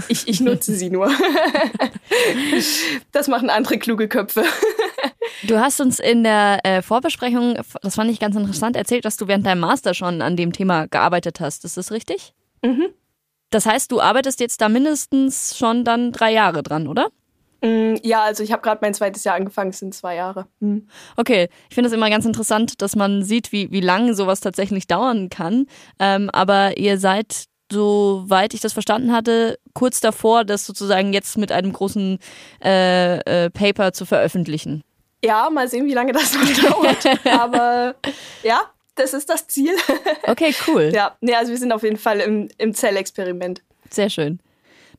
ich, 0.08 0.28
ich 0.28 0.40
nutze 0.40 0.74
sie 0.74 0.90
nur. 0.90 1.10
das 3.12 3.28
machen 3.28 3.50
andere 3.50 3.78
kluge 3.78 4.08
Köpfe. 4.08 4.44
Du 5.44 5.58
hast 5.58 5.80
uns 5.80 5.98
in 5.98 6.24
der 6.24 6.60
äh, 6.64 6.82
Vorbesprechung, 6.82 7.56
das 7.82 7.94
fand 7.94 8.10
ich 8.10 8.20
ganz 8.20 8.36
interessant, 8.36 8.76
erzählt, 8.76 9.04
dass 9.04 9.16
du 9.16 9.28
während 9.28 9.46
deinem 9.46 9.60
Master 9.60 9.94
schon 9.94 10.22
an 10.22 10.36
dem 10.36 10.52
Thema 10.52 10.86
gearbeitet 10.86 11.40
hast. 11.40 11.64
Ist 11.64 11.76
das 11.76 11.92
richtig? 11.92 12.34
Mhm. 12.62 12.88
Das 13.50 13.66
heißt, 13.66 13.90
du 13.90 14.00
arbeitest 14.00 14.40
jetzt 14.40 14.60
da 14.60 14.68
mindestens 14.68 15.56
schon 15.56 15.84
dann 15.84 16.12
drei 16.12 16.32
Jahre 16.32 16.62
dran, 16.62 16.86
oder? 16.86 17.08
Mm, 17.62 17.96
ja, 18.02 18.22
also 18.22 18.42
ich 18.42 18.52
habe 18.52 18.62
gerade 18.62 18.78
mein 18.80 18.94
zweites 18.94 19.24
Jahr 19.24 19.34
angefangen, 19.34 19.70
es 19.70 19.80
sind 19.80 19.94
zwei 19.94 20.14
Jahre. 20.14 20.46
Mhm. 20.60 20.86
Okay, 21.16 21.48
ich 21.68 21.74
finde 21.74 21.88
es 21.88 21.94
immer 21.94 22.08
ganz 22.08 22.24
interessant, 22.24 22.80
dass 22.80 22.96
man 22.96 23.22
sieht, 23.22 23.52
wie, 23.52 23.70
wie 23.70 23.80
lange 23.80 24.14
sowas 24.14 24.40
tatsächlich 24.40 24.86
dauern 24.86 25.28
kann. 25.30 25.66
Ähm, 25.98 26.30
aber 26.32 26.78
ihr 26.78 26.98
seid 26.98 27.44
soweit 27.70 28.54
ich 28.54 28.60
das 28.60 28.72
verstanden 28.72 29.12
hatte, 29.12 29.58
kurz 29.74 30.00
davor, 30.00 30.44
das 30.44 30.66
sozusagen 30.66 31.12
jetzt 31.12 31.38
mit 31.38 31.52
einem 31.52 31.72
großen 31.72 32.18
äh, 32.64 33.18
äh, 33.18 33.50
Paper 33.50 33.92
zu 33.92 34.04
veröffentlichen. 34.04 34.82
Ja, 35.24 35.50
mal 35.50 35.68
sehen, 35.68 35.86
wie 35.86 35.94
lange 35.94 36.12
das 36.12 36.34
noch 36.34 36.70
dauert. 36.70 37.26
Aber 37.26 37.94
ja, 38.42 38.62
das 38.94 39.14
ist 39.14 39.28
das 39.28 39.46
Ziel. 39.46 39.74
Okay, 40.26 40.54
cool. 40.68 40.92
Ja, 40.94 41.16
nee, 41.20 41.34
also 41.34 41.50
wir 41.50 41.58
sind 41.58 41.72
auf 41.72 41.82
jeden 41.82 41.96
Fall 41.96 42.20
im, 42.20 42.48
im 42.58 42.72
Zellexperiment. 42.72 43.62
Sehr 43.90 44.10
schön. 44.10 44.38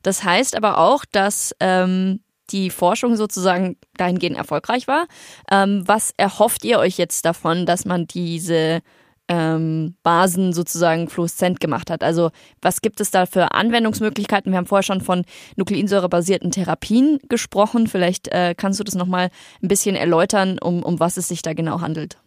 Das 0.02 0.24
heißt 0.24 0.56
aber 0.56 0.78
auch, 0.78 1.04
dass 1.10 1.54
ähm, 1.60 2.20
die 2.50 2.70
Forschung 2.70 3.16
sozusagen 3.16 3.76
dahingehend 3.96 4.36
erfolgreich 4.36 4.88
war. 4.88 5.06
Ähm, 5.50 5.84
was 5.86 6.12
erhofft 6.16 6.64
ihr 6.64 6.78
euch 6.78 6.98
jetzt 6.98 7.24
davon, 7.24 7.66
dass 7.66 7.84
man 7.84 8.06
diese 8.06 8.82
ähm, 9.28 9.94
Basen 10.02 10.52
sozusagen 10.52 11.08
fluoreszent 11.08 11.60
gemacht 11.60 11.90
hat. 11.90 12.02
Also 12.02 12.30
was 12.60 12.82
gibt 12.82 13.00
es 13.00 13.10
da 13.10 13.24
für 13.26 13.52
Anwendungsmöglichkeiten? 13.52 14.52
Wir 14.52 14.58
haben 14.58 14.66
vorher 14.66 14.82
schon 14.82 15.00
von 15.00 15.24
nukleinsäurebasierten 15.56 16.50
Therapien 16.50 17.18
gesprochen. 17.28 17.86
Vielleicht 17.86 18.28
äh, 18.28 18.54
kannst 18.56 18.80
du 18.80 18.84
das 18.84 18.94
nochmal 18.94 19.30
ein 19.62 19.68
bisschen 19.68 19.96
erläutern, 19.96 20.58
um, 20.58 20.82
um 20.82 21.00
was 21.00 21.16
es 21.16 21.28
sich 21.28 21.40
da 21.42 21.54
genau 21.54 21.80
handelt. 21.80 22.18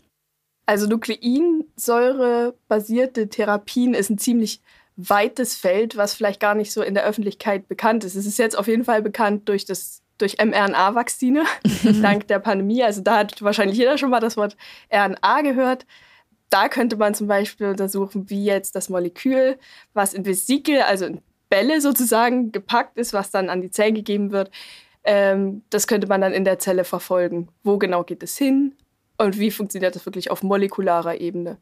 Also 0.65 0.87
nukleinsäurebasierte 0.87 3.29
Therapien 3.29 3.93
ist 3.93 4.09
ein 4.09 4.17
ziemlich 4.17 4.61
weites 4.95 5.55
Feld, 5.55 5.97
was 5.97 6.15
vielleicht 6.15 6.39
gar 6.39 6.55
nicht 6.55 6.71
so 6.71 6.81
in 6.81 6.95
der 6.95 7.03
Öffentlichkeit 7.03 7.67
bekannt 7.67 8.03
ist. 8.03 8.15
Es 8.15 8.25
ist 8.25 8.39
jetzt 8.39 8.57
auf 8.57 8.67
jeden 8.67 8.85
Fall 8.85 9.01
bekannt 9.01 9.49
durch 9.49 9.65
das 9.65 10.01
durch 10.17 10.37
mRNA-Vakzine, 10.37 11.43
dank 12.01 12.27
der 12.27 12.39
Pandemie. 12.39 12.83
Also 12.83 13.01
da 13.01 13.17
hat 13.17 13.41
wahrscheinlich 13.41 13.77
jeder 13.77 13.97
schon 13.97 14.09
mal 14.09 14.21
das 14.21 14.37
Wort 14.37 14.55
RNA 14.89 15.41
gehört. 15.41 15.85
Da 16.49 16.69
könnte 16.69 16.95
man 16.95 17.13
zum 17.13 17.27
Beispiel 17.27 17.67
untersuchen, 17.67 18.29
wie 18.29 18.45
jetzt 18.45 18.75
das 18.75 18.89
Molekül, 18.89 19.57
was 19.93 20.13
in 20.13 20.25
Vesikel, 20.25 20.81
also 20.81 21.05
in 21.05 21.21
Bälle 21.49 21.81
sozusagen 21.81 22.51
gepackt 22.51 22.97
ist, 22.97 23.13
was 23.13 23.31
dann 23.31 23.49
an 23.49 23.61
die 23.61 23.71
Zellen 23.71 23.95
gegeben 23.95 24.31
wird, 24.31 24.51
ähm, 25.03 25.63
das 25.69 25.87
könnte 25.87 26.07
man 26.07 26.21
dann 26.21 26.33
in 26.33 26.45
der 26.45 26.59
Zelle 26.59 26.83
verfolgen. 26.83 27.49
Wo 27.63 27.77
genau 27.77 28.03
geht 28.03 28.23
es 28.23 28.37
hin 28.37 28.75
und 29.17 29.39
wie 29.39 29.51
funktioniert 29.51 29.95
das 29.95 30.05
wirklich 30.05 30.31
auf 30.31 30.43
molekularer 30.43 31.19
Ebene? 31.19 31.57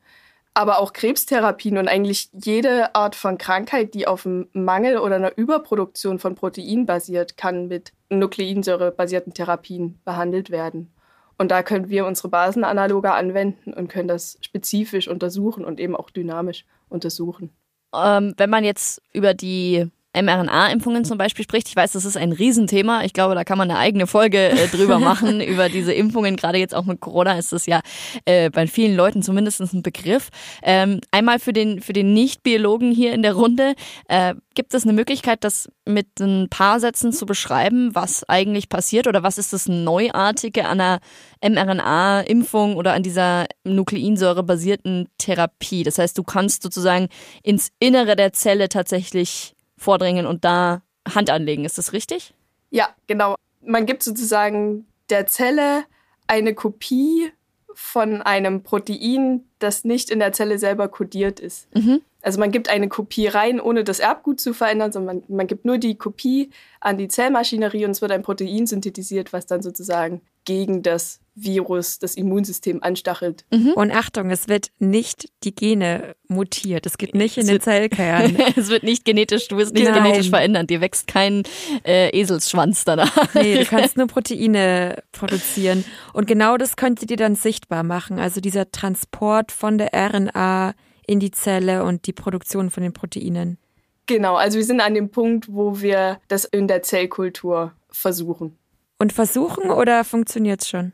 aber 0.53 0.79
auch 0.79 0.93
Krebstherapien 0.93 1.77
und 1.77 1.87
eigentlich 1.87 2.29
jede 2.33 2.93
Art 2.95 3.15
von 3.15 3.37
Krankheit, 3.37 3.93
die 3.93 4.07
auf 4.07 4.25
einem 4.25 4.47
Mangel 4.53 4.97
oder 4.97 5.15
einer 5.15 5.35
Überproduktion 5.35 6.19
von 6.19 6.35
Protein 6.35 6.85
basiert, 6.85 7.37
kann 7.37 7.67
mit 7.67 7.91
Nukleinsäure-basierten 8.09 9.33
Therapien 9.33 9.99
behandelt 10.05 10.51
werden. 10.51 10.93
Und 11.37 11.51
da 11.51 11.63
können 11.63 11.89
wir 11.89 12.05
unsere 12.05 12.29
Basenanaloge 12.29 13.11
anwenden 13.11 13.73
und 13.73 13.87
können 13.87 14.07
das 14.07 14.37
spezifisch 14.41 15.07
untersuchen 15.07 15.65
und 15.65 15.79
eben 15.79 15.95
auch 15.95 16.09
dynamisch 16.09 16.65
untersuchen. 16.89 17.49
Ähm, 17.95 18.33
wenn 18.37 18.49
man 18.49 18.63
jetzt 18.63 19.01
über 19.13 19.33
die 19.33 19.87
mRNA-Impfungen 20.13 21.05
zum 21.05 21.17
Beispiel 21.17 21.43
spricht. 21.43 21.67
Ich 21.67 21.75
weiß, 21.75 21.93
das 21.93 22.05
ist 22.05 22.17
ein 22.17 22.31
Riesenthema. 22.31 23.03
Ich 23.03 23.13
glaube, 23.13 23.35
da 23.35 23.43
kann 23.43 23.57
man 23.57 23.69
eine 23.69 23.79
eigene 23.79 24.07
Folge 24.07 24.49
äh, 24.49 24.67
drüber 24.71 24.99
machen, 24.99 25.41
über 25.41 25.69
diese 25.69 25.93
Impfungen. 25.93 26.35
Gerade 26.35 26.57
jetzt 26.57 26.75
auch 26.75 26.85
mit 26.85 26.99
Corona 26.99 27.37
ist 27.37 27.51
das 27.51 27.65
ja 27.65 27.81
äh, 28.25 28.49
bei 28.49 28.67
vielen 28.67 28.95
Leuten 28.95 29.23
zumindest 29.23 29.61
ein 29.61 29.81
Begriff. 29.81 30.29
Ähm, 30.61 31.01
einmal 31.11 31.39
für 31.39 31.53
den, 31.53 31.81
für 31.81 31.93
den 31.93 32.13
Nicht-Biologen 32.13 32.91
hier 32.91 33.13
in 33.13 33.23
der 33.23 33.33
Runde. 33.33 33.75
Äh, 34.07 34.35
gibt 34.55 34.73
es 34.73 34.83
eine 34.83 34.93
Möglichkeit, 34.93 35.43
das 35.43 35.69
mit 35.85 36.19
ein 36.19 36.47
paar 36.49 36.79
Sätzen 36.79 37.11
zu 37.11 37.25
beschreiben, 37.25 37.95
was 37.95 38.27
eigentlich 38.29 38.69
passiert 38.69 39.07
oder 39.07 39.23
was 39.23 39.37
ist 39.37 39.53
das 39.53 39.67
Neuartige 39.67 40.65
an 40.65 40.79
einer 40.79 40.99
mRNA-Impfung 41.41 42.75
oder 42.75 42.93
an 42.93 43.03
dieser 43.03 43.47
Nukleinsäure-basierten 43.63 45.09
Therapie? 45.17 45.83
Das 45.83 45.97
heißt, 45.97 46.17
du 46.17 46.23
kannst 46.23 46.63
sozusagen 46.63 47.09
ins 47.41 47.69
Innere 47.79 48.15
der 48.15 48.33
Zelle 48.33 48.69
tatsächlich 48.69 49.55
vordringen 49.83 50.25
und 50.25 50.45
da 50.45 50.81
Hand 51.13 51.29
anlegen. 51.29 51.65
Ist 51.65 51.77
das 51.77 51.93
richtig? 51.93 52.33
Ja, 52.71 52.89
genau. 53.07 53.35
Man 53.61 53.85
gibt 53.85 54.03
sozusagen 54.03 54.85
der 55.09 55.27
Zelle 55.27 55.83
eine 56.27 56.53
Kopie 56.55 57.31
von 57.73 58.21
einem 58.21 58.63
Protein, 58.63 59.43
das 59.59 59.83
nicht 59.83 60.09
in 60.09 60.19
der 60.19 60.31
Zelle 60.31 60.59
selber 60.59 60.87
kodiert 60.87 61.39
ist. 61.39 61.67
Mhm. 61.75 62.01
Also 62.21 62.39
man 62.39 62.51
gibt 62.51 62.69
eine 62.69 62.87
Kopie 62.87 63.27
rein, 63.27 63.59
ohne 63.59 63.83
das 63.83 63.99
Erbgut 63.99 64.39
zu 64.39 64.53
verändern, 64.53 64.91
sondern 64.91 65.17
man, 65.27 65.37
man 65.37 65.47
gibt 65.47 65.65
nur 65.65 65.77
die 65.77 65.95
Kopie 65.95 66.51
an 66.79 66.97
die 66.97 67.09
Zellmaschinerie 67.09 67.85
und 67.85 67.91
es 67.91 68.01
wird 68.01 68.11
ein 68.11 68.21
Protein 68.21 68.65
synthetisiert, 68.65 69.33
was 69.33 69.45
dann 69.45 69.61
sozusagen 69.61 70.21
gegen 70.45 70.83
das 70.83 71.19
Virus 71.35 71.99
das 71.99 72.15
Immunsystem 72.15 72.83
anstachelt. 72.83 73.45
Mhm. 73.51 73.71
Und 73.73 73.91
Achtung, 73.91 74.29
es 74.29 74.47
wird 74.47 74.71
nicht 74.79 75.29
die 75.43 75.55
Gene 75.55 76.15
mutiert. 76.27 76.85
Es 76.85 76.97
geht 76.97 77.15
nicht 77.15 77.37
in 77.37 77.43
es 77.43 77.49
den 77.49 77.61
Zellkern. 77.61 78.35
es 78.55 78.69
wird 78.69 78.83
nicht 78.83 79.03
genetisch, 79.03 79.47
du 79.47 79.57
wirst 79.57 79.73
nicht 79.73 79.89
Nein. 79.89 80.03
genetisch 80.03 80.29
verändern. 80.29 80.67
Dir 80.67 80.81
wächst 80.81 81.07
kein 81.07 81.43
äh, 81.85 82.09
Eselsschwanz 82.17 82.85
danach. 82.85 83.33
nee, 83.33 83.57
du 83.57 83.65
kannst 83.69 83.97
nur 83.97 84.07
Proteine 84.07 85.01
produzieren. 85.11 85.83
Und 86.13 86.27
genau 86.27 86.57
das 86.57 86.75
könnte 86.75 87.05
dir 87.05 87.17
dann 87.17 87.35
sichtbar 87.35 87.83
machen. 87.83 88.19
Also 88.19 88.39
dieser 88.39 88.69
Transport 88.71 89.51
von 89.51 89.77
der 89.77 89.91
RNA 89.93 90.75
in 91.07 91.19
die 91.19 91.31
Zelle 91.31 91.83
und 91.83 92.05
die 92.05 92.13
Produktion 92.13 92.69
von 92.69 92.83
den 92.83 92.93
Proteinen. 92.93 93.57
Genau, 94.05 94.35
also 94.35 94.57
wir 94.57 94.65
sind 94.65 94.81
an 94.81 94.93
dem 94.93 95.09
Punkt, 95.09 95.47
wo 95.49 95.81
wir 95.81 96.19
das 96.27 96.45
in 96.45 96.67
der 96.67 96.83
Zellkultur 96.83 97.73
versuchen. 97.89 98.57
Und 98.99 99.13
versuchen 99.13 99.71
oder 99.71 100.03
funktioniert 100.03 100.61
es 100.61 100.69
schon? 100.69 100.93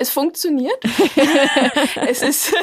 Es 0.00 0.08
funktioniert. 0.08 0.82
es 2.08 2.22
ist 2.22 2.54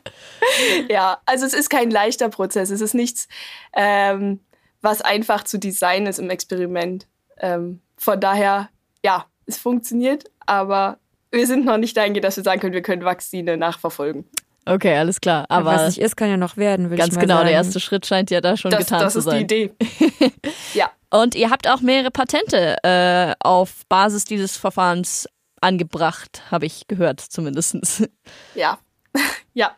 ja, 0.88 1.20
also 1.26 1.44
es 1.44 1.54
ist 1.54 1.70
kein 1.70 1.90
leichter 1.90 2.28
Prozess. 2.28 2.70
Es 2.70 2.80
ist 2.80 2.94
nichts, 2.94 3.26
ähm, 3.74 4.38
was 4.80 5.00
einfach 5.00 5.42
zu 5.42 5.58
designen 5.58 6.06
ist 6.06 6.20
im 6.20 6.30
Experiment. 6.30 7.08
Ähm, 7.40 7.80
von 7.96 8.20
daher, 8.20 8.68
ja, 9.04 9.26
es 9.46 9.56
funktioniert, 9.56 10.30
aber 10.46 10.98
wir 11.32 11.48
sind 11.48 11.64
noch 11.64 11.78
nicht 11.78 11.96
dahin, 11.96 12.14
dass 12.14 12.36
wir 12.36 12.44
sagen 12.44 12.60
können, 12.60 12.74
wir 12.74 12.82
können 12.82 13.04
Vakzine 13.04 13.56
nachverfolgen. 13.56 14.24
Okay, 14.64 14.96
alles 14.96 15.20
klar. 15.20 15.46
Aber 15.48 15.64
was 15.64 15.86
nicht 15.88 15.98
ist, 15.98 16.16
kann 16.16 16.30
ja 16.30 16.36
noch 16.36 16.56
werden, 16.56 16.90
würde 16.90 16.98
Ganz 16.98 17.14
ich 17.14 17.16
mal 17.16 17.22
genau, 17.22 17.34
sagen. 17.38 17.46
der 17.46 17.56
erste 17.56 17.80
Schritt 17.80 18.06
scheint 18.06 18.30
ja 18.30 18.40
da 18.40 18.56
schon 18.56 18.70
das, 18.70 18.80
getan 18.80 19.00
das 19.00 19.14
zu 19.14 19.20
sein. 19.20 19.48
Das 19.48 19.58
ist 19.58 19.72
die 19.80 20.22
Idee. 20.22 20.32
ja. 20.74 20.92
Und 21.10 21.34
ihr 21.34 21.50
habt 21.50 21.68
auch 21.68 21.80
mehrere 21.80 22.12
Patente 22.12 22.76
äh, 22.84 23.34
auf 23.40 23.84
Basis 23.88 24.24
dieses 24.24 24.56
Verfahrens 24.56 25.28
angebracht, 25.62 26.42
habe 26.50 26.66
ich 26.66 26.86
gehört 26.88 27.20
zumindest. 27.20 27.76
Ja, 28.54 28.78
ja. 29.54 29.76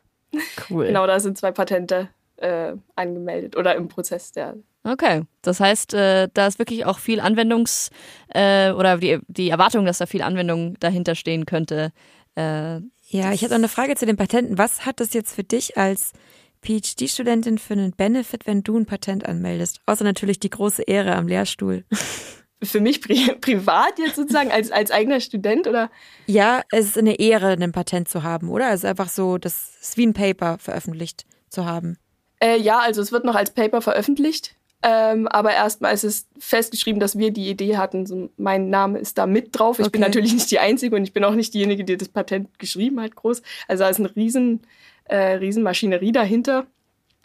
Cool. 0.69 0.87
Genau, 0.87 1.07
da 1.07 1.21
sind 1.21 1.39
zwei 1.39 1.53
Patente 1.53 2.09
äh, 2.37 2.73
angemeldet 2.97 3.57
oder 3.57 3.77
im 3.77 3.89
Prozess 3.89 4.33
der. 4.33 4.57
Okay, 4.83 5.23
das 5.43 5.61
heißt, 5.61 5.95
äh, 5.95 6.29
da 6.35 6.47
ist 6.47 6.59
wirklich 6.59 6.85
auch 6.85 6.99
viel 6.99 7.21
Anwendungs- 7.21 7.91
äh, 8.29 8.73
oder 8.73 8.99
die, 8.99 9.21
die 9.29 9.49
Erwartung, 9.49 9.87
dass 9.87 9.99
da 9.99 10.07
viel 10.07 10.23
Anwendung 10.23 10.77
dahinter 10.81 11.15
stehen 11.15 11.47
könnte, 11.47 11.93
äh, 12.37 12.81
ja, 13.09 13.33
ich 13.33 13.43
hätte 13.43 13.53
noch 13.53 13.59
eine 13.59 13.69
Frage 13.69 13.95
zu 13.97 14.07
den 14.07 14.17
Patenten. 14.17 14.59
Was 14.59 14.87
hat 14.87 14.99
das 14.99 15.13
jetzt 15.15 15.35
für 15.35 15.45
dich 15.45 15.77
als 15.77 16.13
PhD-Studentin 16.63 17.59
für 17.59 17.75
einen 17.75 17.93
Benefit, 17.93 18.47
wenn 18.47 18.63
du 18.63 18.77
ein 18.77 18.87
Patent 18.87 19.27
anmeldest? 19.27 19.81
Außer 19.87 20.05
natürlich 20.05 20.41
die 20.41 20.51
große 20.51 20.83
Ehre 20.83 21.15
am 21.15 21.29
Lehrstuhl. 21.29 21.85
Für 22.65 22.81
mich 22.81 23.01
pri 23.01 23.35
privat 23.41 23.99
jetzt 23.99 24.17
sozusagen 24.17 24.51
als, 24.51 24.71
als 24.71 24.91
eigener 24.91 25.21
Student 25.21 25.67
oder? 25.67 25.91
Ja, 26.27 26.63
es 26.71 26.87
ist 26.87 26.99
eine 26.99 27.19
Ehre, 27.19 27.53
ein 27.53 27.73
Patent 27.73 28.09
zu 28.09 28.23
haben, 28.23 28.49
oder? 28.49 28.71
Es 28.71 28.81
ist 28.81 28.85
einfach 28.85 29.09
so, 29.09 29.39
das 29.39 29.77
ist 29.81 29.97
wie 29.97 30.07
ein 30.07 30.15
Paper 30.15 30.59
veröffentlicht 30.59 31.25
zu 31.49 31.65
haben. 31.65 31.97
Äh, 32.41 32.59
ja, 32.59 32.79
also 32.81 33.01
es 33.01 33.13
wird 33.13 33.25
noch 33.25 33.35
als 33.35 33.53
Paper 33.53 33.81
veröffentlicht. 33.81 34.57
Ähm, 34.87 35.27
aber 35.29 35.55
erstmal 35.55 35.95
ist 35.95 36.05
es 36.05 36.29
festgeschrieben, 36.39 37.01
dass 37.01 37.17
wir 37.17 37.31
die 37.31 37.49
Idee 37.49 37.79
hatten. 37.79 38.05
So, 38.05 38.29
mein 38.37 38.69
Name 38.69 38.99
ist 38.99 39.17
da 39.17 39.27
mit 39.27 39.59
drauf. 39.59 39.79
Ich 39.79 39.87
okay. 39.87 39.93
bin 39.93 40.03
natürlich 40.03 40.35
nicht 40.35 40.51
die 40.51 40.59
Einzige 40.59 40.95
und 40.95 41.05
ich 41.05 41.15
bin 41.15 41.25
auch 41.25 41.35
nicht 41.35 41.55
diejenige, 41.55 41.85
die 41.85 41.97
das 41.97 42.11
Patent 42.11 42.59
geschrieben 42.59 43.01
hat, 43.01 43.17
groß. 43.17 43.41
Also 43.67 43.85
da 43.85 43.89
ist 43.89 43.99
eine 43.99 44.15
riesen, 44.15 44.61
äh, 45.05 45.17
riesen 45.17 45.63
Maschinerie 45.63 46.13
dahinter. 46.13 46.67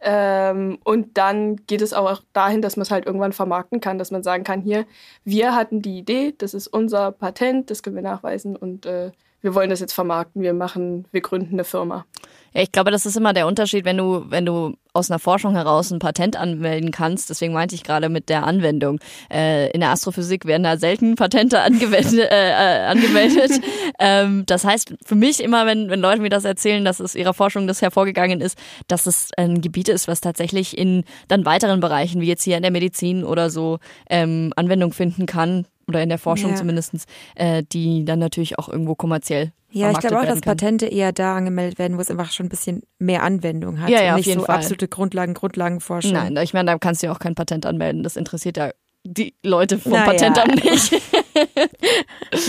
Ähm, 0.01 0.79
und 0.83 1.17
dann 1.17 1.57
geht 1.67 1.81
es 1.81 1.93
auch 1.93 2.21
dahin, 2.33 2.61
dass 2.61 2.77
man 2.77 2.83
es 2.83 2.91
halt 2.91 3.05
irgendwann 3.05 3.33
vermarkten 3.33 3.81
kann, 3.81 3.97
dass 3.97 4.11
man 4.11 4.23
sagen 4.23 4.43
kann, 4.43 4.61
hier, 4.61 4.85
wir 5.25 5.55
hatten 5.55 5.81
die 5.81 5.97
Idee, 5.97 6.33
das 6.37 6.53
ist 6.53 6.67
unser 6.67 7.11
Patent, 7.11 7.69
das 7.69 7.83
können 7.83 7.95
wir 7.95 8.03
nachweisen 8.03 8.55
und 8.55 8.85
äh, 8.85 9.11
wir 9.41 9.55
wollen 9.55 9.69
das 9.69 9.79
jetzt 9.79 9.93
vermarkten, 9.93 10.41
wir 10.41 10.53
machen, 10.53 11.05
wir 11.11 11.21
gründen 11.21 11.53
eine 11.53 11.63
Firma. 11.63 12.05
Ja, 12.53 12.61
ich 12.61 12.71
glaube, 12.71 12.91
das 12.91 13.05
ist 13.05 13.15
immer 13.15 13.33
der 13.33 13.47
Unterschied, 13.47 13.85
wenn 13.85 13.97
du, 13.97 14.25
wenn 14.29 14.45
du 14.45 14.73
aus 14.93 15.11
einer 15.11 15.19
Forschung 15.19 15.53
heraus 15.53 15.91
ein 15.91 15.99
Patent 15.99 16.35
anmelden 16.35 16.91
kannst. 16.91 17.29
Deswegen 17.29 17.53
meinte 17.53 17.75
ich 17.75 17.83
gerade 17.83 18.09
mit 18.09 18.27
der 18.27 18.43
Anwendung. 18.43 18.99
Äh, 19.31 19.69
in 19.71 19.81
der 19.81 19.91
Astrophysik 19.91 20.45
werden 20.45 20.63
da 20.63 20.77
selten 20.77 21.15
Patente 21.15 21.59
angewendet, 21.61 22.31
äh, 22.31 22.49
äh, 22.49 22.85
angemeldet. 22.87 23.51
ähm, 23.99 24.45
das 24.47 24.65
heißt, 24.65 24.95
für 25.05 25.15
mich 25.15 25.43
immer, 25.43 25.65
wenn, 25.67 25.89
wenn 25.89 25.99
Leute 25.99 26.21
mir 26.21 26.29
das 26.29 26.43
erzählen, 26.43 26.83
dass 26.83 26.99
es 26.99 27.13
ihrer 27.13 27.33
Forschung 27.33 27.67
das 27.67 27.81
hervorgegangen 27.81 28.41
ist, 28.41 28.57
dass 28.87 29.05
es 29.05 29.29
ein 29.37 29.61
Gebiet 29.61 29.89
ist, 29.89 30.07
was 30.07 30.21
tatsächlich 30.21 30.77
in 30.77 31.03
dann 31.27 31.45
weiteren 31.45 31.79
Bereichen, 31.79 32.19
wie 32.19 32.27
jetzt 32.27 32.43
hier 32.43 32.57
in 32.57 32.63
der 32.63 32.71
Medizin 32.71 33.23
oder 33.23 33.49
so, 33.51 33.77
ähm, 34.09 34.51
Anwendung 34.55 34.91
finden 34.91 35.27
kann, 35.27 35.65
oder 35.89 36.01
in 36.01 36.09
der 36.09 36.17
Forschung 36.17 36.51
ja. 36.51 36.55
zumindest, 36.55 36.93
äh, 37.35 37.63
die 37.71 38.05
dann 38.05 38.19
natürlich 38.19 38.57
auch 38.57 38.69
irgendwo 38.69 38.95
kommerziell 38.95 39.51
ja, 39.71 39.91
ich 39.91 39.99
glaube 39.99 40.19
auch, 40.19 40.25
dass. 40.25 40.41
Patente 40.41 40.87
eher 40.87 41.11
da 41.11 41.37
angemeldet 41.37 41.77
werden, 41.77 41.97
wo 41.97 42.01
es 42.01 42.09
einfach 42.09 42.31
schon 42.31 42.47
ein 42.47 42.49
bisschen 42.49 42.81
mehr 42.97 43.23
Anwendung 43.23 43.79
hat. 43.79 43.89
Ja, 43.89 44.01
ja, 44.01 44.09
und 44.11 44.15
nicht 44.15 44.23
auf 44.23 44.27
jeden 44.27 44.39
so 44.39 44.45
Fall. 44.47 44.55
absolute 44.55 44.87
Grundlagen, 44.87 45.33
Grundlagenforschung. 45.33 46.13
Nein, 46.13 46.37
ich 46.37 46.53
meine, 46.53 46.71
da 46.71 46.77
kannst 46.79 47.03
du 47.03 47.07
ja 47.07 47.13
auch 47.13 47.19
kein 47.19 47.35
Patent 47.35 47.65
anmelden. 47.65 48.03
Das 48.03 48.15
interessiert 48.15 48.57
ja 48.57 48.71
die 49.11 49.33
Leute 49.43 49.79
vom 49.79 49.93
naja. 49.93 50.05
Patentamt 50.05 50.63
nicht. 50.63 51.01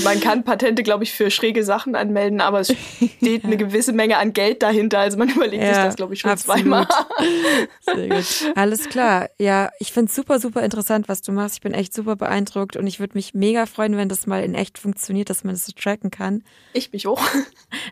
man 0.05 0.21
kann 0.21 0.45
Patente, 0.45 0.83
glaube 0.83 1.05
ich, 1.05 1.13
für 1.13 1.31
schräge 1.31 1.65
Sachen 1.65 1.95
anmelden, 1.95 2.41
aber 2.41 2.61
es 2.61 2.75
steht 3.17 3.45
eine 3.45 3.57
gewisse 3.57 3.93
Menge 3.93 4.19
an 4.19 4.35
Geld 4.35 4.63
dahinter. 4.63 4.99
Also 4.99 5.17
man 5.17 5.31
überlegt 5.31 5.63
ja, 5.63 5.75
sich 5.75 5.85
das, 5.85 5.97
glaube 5.97 6.15
ich, 6.15 6.21
schon 6.21 6.31
absolut. 6.31 6.61
zweimal. 6.61 6.87
Sehr 7.81 8.09
gut. 8.09 8.53
Alles 8.57 8.89
klar. 8.89 9.31
Ja, 9.39 9.71
ich 9.79 9.93
finde 9.93 10.11
es 10.11 10.15
super, 10.15 10.39
super 10.39 10.63
interessant, 10.63 11.09
was 11.09 11.23
du 11.23 11.33
machst. 11.33 11.57
Ich 11.57 11.61
bin 11.63 11.73
echt 11.73 11.95
super 11.95 12.17
beeindruckt 12.17 12.77
und 12.77 12.87
ich 12.87 13.01
würde 13.01 13.15
mich 13.15 13.33
mega 13.33 13.65
freuen, 13.65 13.97
wenn 13.97 14.11
das 14.11 14.27
mal 14.27 14.45
in 14.45 14.55
echt 14.55 14.79
funktioniert, 14.79 15.31
dass 15.31 15.45
man 15.45 15.55
das 15.55 15.65
so 15.65 15.73
tracken 15.73 16.11
kann. 16.11 16.45
Ich 16.75 16.93
mich 16.93 17.07
auch. 17.07 17.23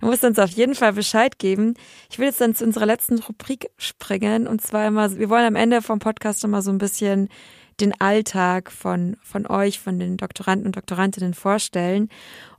Du 0.00 0.06
musst 0.06 0.24
uns 0.24 0.38
auf 0.38 0.50
jeden 0.50 0.74
Fall 0.74 0.92
Bescheid 0.92 1.38
geben. 1.38 1.74
Ich 2.10 2.18
will 2.18 2.26
jetzt 2.26 2.40
dann 2.40 2.54
zu 2.54 2.64
unserer 2.64 2.86
letzten 2.86 3.18
Rubrik 3.18 3.70
springen 3.78 4.46
und 4.46 4.60
zwar 4.60 4.86
immer, 4.86 5.16
wir 5.16 5.30
wollen 5.30 5.46
am 5.46 5.56
Ende 5.56 5.80
vom 5.80 6.00
Podcast 6.00 6.44
immer 6.44 6.60
so 6.60 6.70
ein 6.70 6.78
bisschen 6.78 7.28
den 7.80 7.98
Alltag 8.00 8.70
von, 8.70 9.16
von 9.22 9.46
euch, 9.46 9.78
von 9.78 9.98
den 9.98 10.16
Doktoranden 10.16 10.66
und 10.66 10.76
Doktorandinnen 10.76 11.34
vorstellen. 11.34 12.08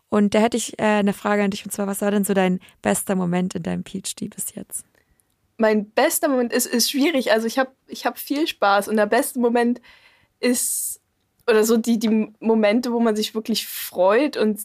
Und 0.09 0.33
da 0.33 0.39
hätte 0.39 0.57
ich 0.57 0.79
äh, 0.79 0.83
eine 0.83 1.13
Frage 1.13 1.43
an 1.43 1.51
dich, 1.51 1.65
und 1.65 1.71
zwar, 1.71 1.87
was 1.87 2.01
war 2.01 2.11
denn 2.11 2.23
so 2.23 2.33
dein 2.33 2.59
bester 2.81 3.15
Moment 3.15 3.55
in 3.55 3.63
deinem 3.63 3.83
PhD 3.83 4.29
bis 4.29 4.55
jetzt? 4.55 4.85
Mein 5.57 5.89
bester 5.91 6.29
Moment 6.29 6.53
ist, 6.53 6.65
ist 6.65 6.89
schwierig. 6.89 7.31
Also 7.31 7.45
ich 7.45 7.59
habe 7.59 7.71
ich 7.87 8.05
hab 8.05 8.17
viel 8.17 8.47
Spaß 8.47 8.87
und 8.87 8.97
der 8.97 9.05
beste 9.05 9.39
Moment 9.39 9.81
ist, 10.39 11.01
oder 11.47 11.63
so 11.63 11.77
die, 11.77 11.99
die 11.99 12.33
Momente, 12.39 12.91
wo 12.91 12.99
man 12.99 13.15
sich 13.15 13.35
wirklich 13.35 13.67
freut 13.67 14.37
und 14.37 14.61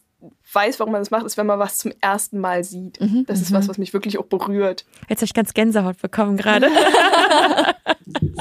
weiß, 0.52 0.78
warum 0.80 0.92
man 0.92 1.00
das 1.00 1.10
macht, 1.10 1.26
ist, 1.26 1.36
wenn 1.36 1.46
man 1.46 1.58
was 1.58 1.78
zum 1.78 1.92
ersten 2.00 2.38
Mal 2.38 2.64
sieht. 2.64 3.00
Mhm, 3.00 3.26
das 3.26 3.40
ist 3.40 3.52
was, 3.52 3.68
was 3.68 3.78
mich 3.78 3.92
wirklich 3.92 4.18
auch 4.18 4.26
berührt. 4.26 4.86
Jetzt 5.08 5.18
habe 5.18 5.26
ich 5.26 5.34
ganz 5.34 5.52
Gänsehaut 5.52 6.00
bekommen 6.00 6.36
gerade. 6.36 6.70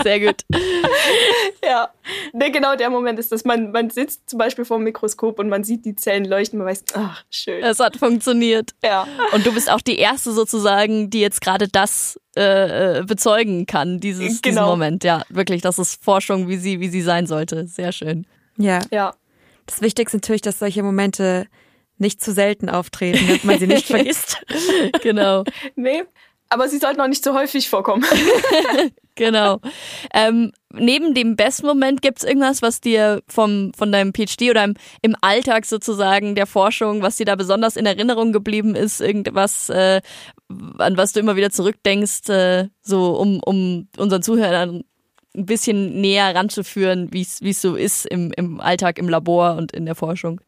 Sehr 0.03 0.19
gut. 0.19 0.43
Ja, 1.65 1.89
ne, 2.33 2.51
genau 2.51 2.75
der 2.75 2.89
Moment 2.89 3.17
ist, 3.19 3.31
dass 3.31 3.45
man, 3.45 3.71
man 3.71 3.89
sitzt 3.89 4.29
zum 4.29 4.37
Beispiel 4.37 4.65
vor 4.65 4.77
dem 4.77 4.83
Mikroskop 4.83 5.39
und 5.39 5.47
man 5.47 5.63
sieht 5.63 5.85
die 5.85 5.95
Zellen 5.95 6.25
leuchten, 6.25 6.59
man 6.59 6.67
weiß, 6.67 6.83
ach, 6.93 7.23
schön. 7.29 7.63
Es 7.63 7.79
hat 7.79 7.95
funktioniert. 7.95 8.71
Ja. 8.83 9.07
Und 9.31 9.45
du 9.45 9.53
bist 9.53 9.71
auch 9.71 9.79
die 9.79 9.97
Erste 9.97 10.33
sozusagen, 10.33 11.09
die 11.09 11.21
jetzt 11.21 11.39
gerade 11.39 11.69
das 11.69 12.19
äh, 12.35 12.99
äh, 12.99 13.03
bezeugen 13.03 13.65
kann, 13.65 14.01
dieses, 14.01 14.27
diesen 14.27 14.41
Genau. 14.41 14.71
Moment. 14.71 15.05
Ja, 15.05 15.23
wirklich, 15.29 15.61
das 15.61 15.79
ist 15.79 16.03
Forschung, 16.03 16.49
wie 16.49 16.57
sie, 16.57 16.81
wie 16.81 16.89
sie 16.89 17.01
sein 17.01 17.27
sollte. 17.27 17.65
Sehr 17.65 17.93
schön. 17.93 18.27
Ja, 18.57 18.81
Ja. 18.91 19.13
das 19.65 19.81
Wichtigste 19.81 20.17
ist 20.17 20.23
natürlich, 20.23 20.41
dass 20.41 20.59
solche 20.59 20.83
Momente 20.83 21.47
nicht 21.97 22.21
zu 22.21 22.33
selten 22.33 22.69
auftreten, 22.69 23.25
damit 23.25 23.45
man 23.45 23.57
sie 23.59 23.67
nicht 23.67 23.87
vergisst. 23.87 24.41
Genau. 25.01 25.45
Nee, 25.77 26.03
aber 26.49 26.67
sie 26.67 26.77
sollten 26.77 26.99
auch 26.99 27.07
nicht 27.07 27.23
so 27.23 27.33
häufig 27.33 27.69
vorkommen. 27.69 28.03
Genau. 29.15 29.59
Ähm, 30.13 30.51
neben 30.71 31.13
dem 31.13 31.35
Bestmoment 31.35 32.01
gibt's 32.01 32.23
irgendwas, 32.23 32.61
was 32.61 32.81
dir 32.81 33.21
vom, 33.27 33.71
von 33.77 33.91
deinem 33.91 34.11
PhD 34.13 34.49
oder 34.49 34.63
im, 34.63 34.73
im 35.01 35.15
Alltag 35.21 35.65
sozusagen 35.65 36.33
der 36.35 36.47
Forschung, 36.47 37.01
was 37.03 37.17
dir 37.17 37.25
da 37.25 37.35
besonders 37.35 37.75
in 37.75 37.85
Erinnerung 37.85 38.33
geblieben 38.33 38.75
ist, 38.75 39.01
irgendwas, 39.01 39.69
äh, 39.69 40.01
an 40.49 40.97
was 40.97 41.13
du 41.13 41.19
immer 41.19 41.35
wieder 41.35 41.51
zurückdenkst, 41.51 42.29
äh, 42.29 42.69
so 42.81 43.15
um, 43.17 43.39
um 43.45 43.87
unseren 43.97 44.23
Zuhörern 44.23 44.83
ein 45.35 45.45
bisschen 45.45 45.99
näher 46.01 46.33
ranzuführen, 46.35 47.11
wie 47.11 47.21
es 47.21 47.61
so 47.61 47.75
ist 47.75 48.05
im, 48.05 48.31
im 48.35 48.59
Alltag, 48.59 48.97
im 48.97 49.09
Labor 49.09 49.55
und 49.55 49.71
in 49.71 49.85
der 49.85 49.95
Forschung. 49.95 50.41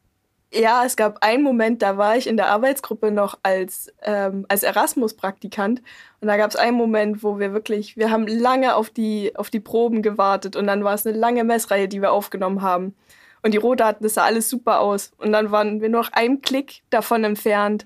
Ja, 0.57 0.85
es 0.85 0.95
gab 0.95 1.21
einen 1.21 1.43
Moment, 1.43 1.81
da 1.81 1.97
war 1.97 2.15
ich 2.15 2.27
in 2.27 2.37
der 2.37 2.47
Arbeitsgruppe 2.47 3.11
noch 3.11 3.37
als, 3.43 3.93
ähm, 4.03 4.45
als 4.47 4.63
Erasmus-Praktikant. 4.63 5.81
Und 6.21 6.29
da 6.29 6.37
gab 6.37 6.49
es 6.49 6.55
einen 6.55 6.77
Moment, 6.77 7.23
wo 7.23 7.39
wir 7.39 7.51
wirklich, 7.51 7.97
wir 7.97 8.09
haben 8.09 8.25
lange 8.25 8.75
auf 8.75 8.89
die, 8.89 9.35
auf 9.35 9.49
die 9.49 9.59
Proben 9.59 10.01
gewartet 10.01 10.55
und 10.55 10.65
dann 10.67 10.85
war 10.85 10.93
es 10.93 11.05
eine 11.05 11.17
lange 11.17 11.43
Messreihe, 11.43 11.89
die 11.89 12.01
wir 12.01 12.13
aufgenommen 12.13 12.61
haben. 12.61 12.95
Und 13.41 13.53
die 13.53 13.57
Rohdaten, 13.57 14.01
das 14.03 14.13
sah 14.13 14.23
alles 14.23 14.49
super 14.49 14.79
aus. 14.79 15.11
Und 15.17 15.33
dann 15.33 15.51
waren 15.51 15.81
wir 15.81 15.89
nur 15.89 16.01
noch 16.03 16.13
einen 16.13 16.41
Klick 16.41 16.83
davon 16.89 17.25
entfernt, 17.25 17.85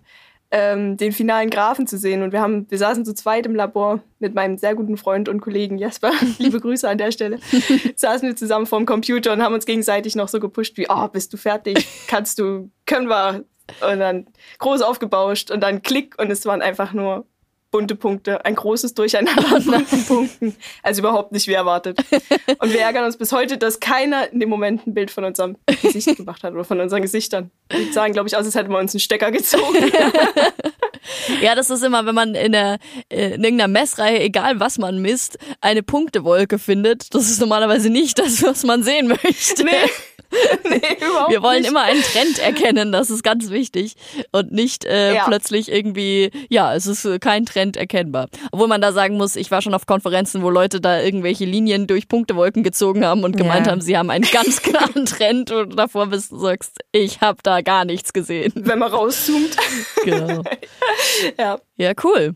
ähm, 0.52 0.98
den 0.98 1.12
finalen 1.12 1.50
Graphen 1.50 1.86
zu 1.88 1.98
sehen. 1.98 2.24
Und 2.24 2.32
wir 2.32 2.42
haben, 2.42 2.70
wir 2.70 2.78
saßen 2.78 3.06
zu 3.06 3.14
zweit 3.14 3.46
im 3.46 3.56
Labor 3.56 4.02
mit 4.20 4.34
meinem 4.34 4.58
sehr 4.58 4.76
guten 4.76 4.98
Freund 4.98 5.30
und 5.30 5.42
Kollegen 5.42 5.78
Jasper. 5.78 6.12
Liebe 6.40 6.60
Grüße 6.60 6.88
an 6.90 6.98
der 6.98 7.12
Stelle. 7.12 7.40
saßen 7.96 8.28
wir 8.28 8.36
zusammen 8.36 8.66
vorm 8.66 8.86
Computer 8.86 9.34
und 9.34 9.44
haben 9.44 9.54
uns 9.54 9.66
gegenseitig 9.66 10.16
noch 10.16 10.28
so 10.28 10.40
gepusht 10.40 10.78
wie, 10.78 10.88
oh, 10.90 11.08
bist 11.08 11.34
du 11.34 11.38
fertig? 11.38 11.88
Kannst 12.08 12.40
du, 12.40 12.70
können 12.86 13.10
wir? 13.10 13.46
Und 13.88 14.00
dann 14.00 14.26
groß 14.58 14.82
aufgebauscht 14.82 15.52
und 15.52 15.62
dann 15.62 15.84
Klick 15.84 16.20
und 16.20 16.32
es 16.32 16.46
waren 16.48 16.64
einfach 16.64 16.94
nur 16.94 17.28
bunte 17.72 17.96
Punkte, 17.96 18.44
ein 18.46 18.56
großes 18.56 18.94
Durcheinander 18.94 19.56
an 19.56 19.64
bunten 19.64 20.06
Punkten. 20.06 20.56
Also 20.84 21.02
überhaupt 21.02 21.32
nicht 21.32 21.48
wie 21.48 21.54
erwartet. 21.54 22.00
Und 22.60 22.74
wir 22.74 22.82
ärgern 22.82 23.06
uns 23.06 23.18
bis 23.18 23.32
heute, 23.32 23.58
dass 23.58 23.80
keiner 23.80 24.32
in 24.32 24.40
dem 24.40 24.50
Moment 24.50 24.88
ein 24.88 24.94
Bild 24.94 25.12
von 25.12 25.24
unserem 25.24 25.58
Gesicht 25.82 26.18
gemacht 26.18 26.44
hat 26.44 26.54
oder 26.54 26.64
von 26.64 26.80
unseren 26.80 27.02
Gesichtern. 27.02 27.52
Die 27.72 27.92
sahen, 27.92 28.14
glaube 28.14 28.28
ich, 28.28 28.36
aus, 28.36 28.46
als 28.46 28.56
hätten 28.56 28.72
wir 28.72 28.80
uns 28.80 28.94
einen 28.94 29.00
Stecker 29.00 29.32
gezogen. 29.32 29.78
Ja, 31.42 31.56
das 31.56 31.70
ist 31.70 31.84
immer, 31.84 32.06
wenn 32.06 32.16
man 32.16 32.36
in, 32.36 32.52
der, 32.52 32.78
äh, 33.10 33.34
in 33.34 33.44
irgendeiner 33.44 33.68
Messreihe, 33.68 34.20
egal 34.20 34.60
was 34.60 34.78
man 34.78 35.02
misst, 35.02 35.38
eine 35.62 35.84
Punktewolke 35.84 36.60
findet. 36.60 37.14
Das 37.14 37.30
ist 37.30 37.40
normalerweise 37.40 37.90
nicht 37.90 38.20
das, 38.20 38.44
was 38.44 38.64
man 38.64 38.84
sehen 38.84 39.08
möchte. 39.08 39.64
Nee. 39.64 39.72
nee, 40.70 40.82
überhaupt 41.08 41.32
Wir 41.32 41.42
wollen 41.42 41.62
nicht. 41.62 41.70
immer 41.70 41.82
einen 41.82 42.02
Trend 42.04 42.40
erkennen, 42.40 42.92
das 42.92 43.10
ist 43.10 43.24
ganz 43.24 43.50
wichtig. 43.50 43.96
Und 44.32 44.52
nicht 44.52 44.86
äh, 44.86 45.16
Ja. 45.16 45.26
plötzlich 45.26 45.72
irgendwie, 45.72 46.32
ja, 46.50 46.74
es 46.76 46.86
ist 46.86 47.06
äh, 47.06 47.20
kein 47.20 47.46
Trend 47.46 47.78
erkennbar. 47.78 48.28
Obwohl 48.52 48.68
man 48.68 48.82
da 48.82 48.92
sagen 48.92 49.18
muss, 49.18 49.36
ich 49.36 49.50
war 49.52 49.62
schon 49.62 49.74
auf 49.74 49.86
Konferenzen, 49.86 50.42
wo 50.44 50.50
Leute 50.50 50.80
da 50.82 51.02
irgendwelche 51.02 51.46
Linien 51.46 51.88
durch 51.88 52.08
Punktewolken 52.08 52.64
gezogen 52.64 53.04
haben 53.06 53.24
und 53.24 53.38
gemeint 53.38 53.66
Ja. 53.66 53.72
haben, 53.72 53.82
sie 53.82 53.98
haben 53.98 54.10
einen 54.10 54.26
ganz 54.32 54.62
klaren 54.62 55.06
Trend 55.06 55.52
und 55.52 55.76
davor 55.78 56.08
bist 56.08 56.32
du 56.32 56.38
sagst, 56.38 56.78
ich 56.92 57.22
habe 57.22 57.40
da 57.44 57.62
gar 57.62 57.86
nichts 57.86 58.14
gesehen. 58.14 58.54
Wenn 58.56 58.80
man 58.80 58.92
rauszoomt. 58.92 59.56
Genau. 60.04 60.44
Ja. 61.38 61.60
Ja, 61.78 61.92
cool. 62.04 62.36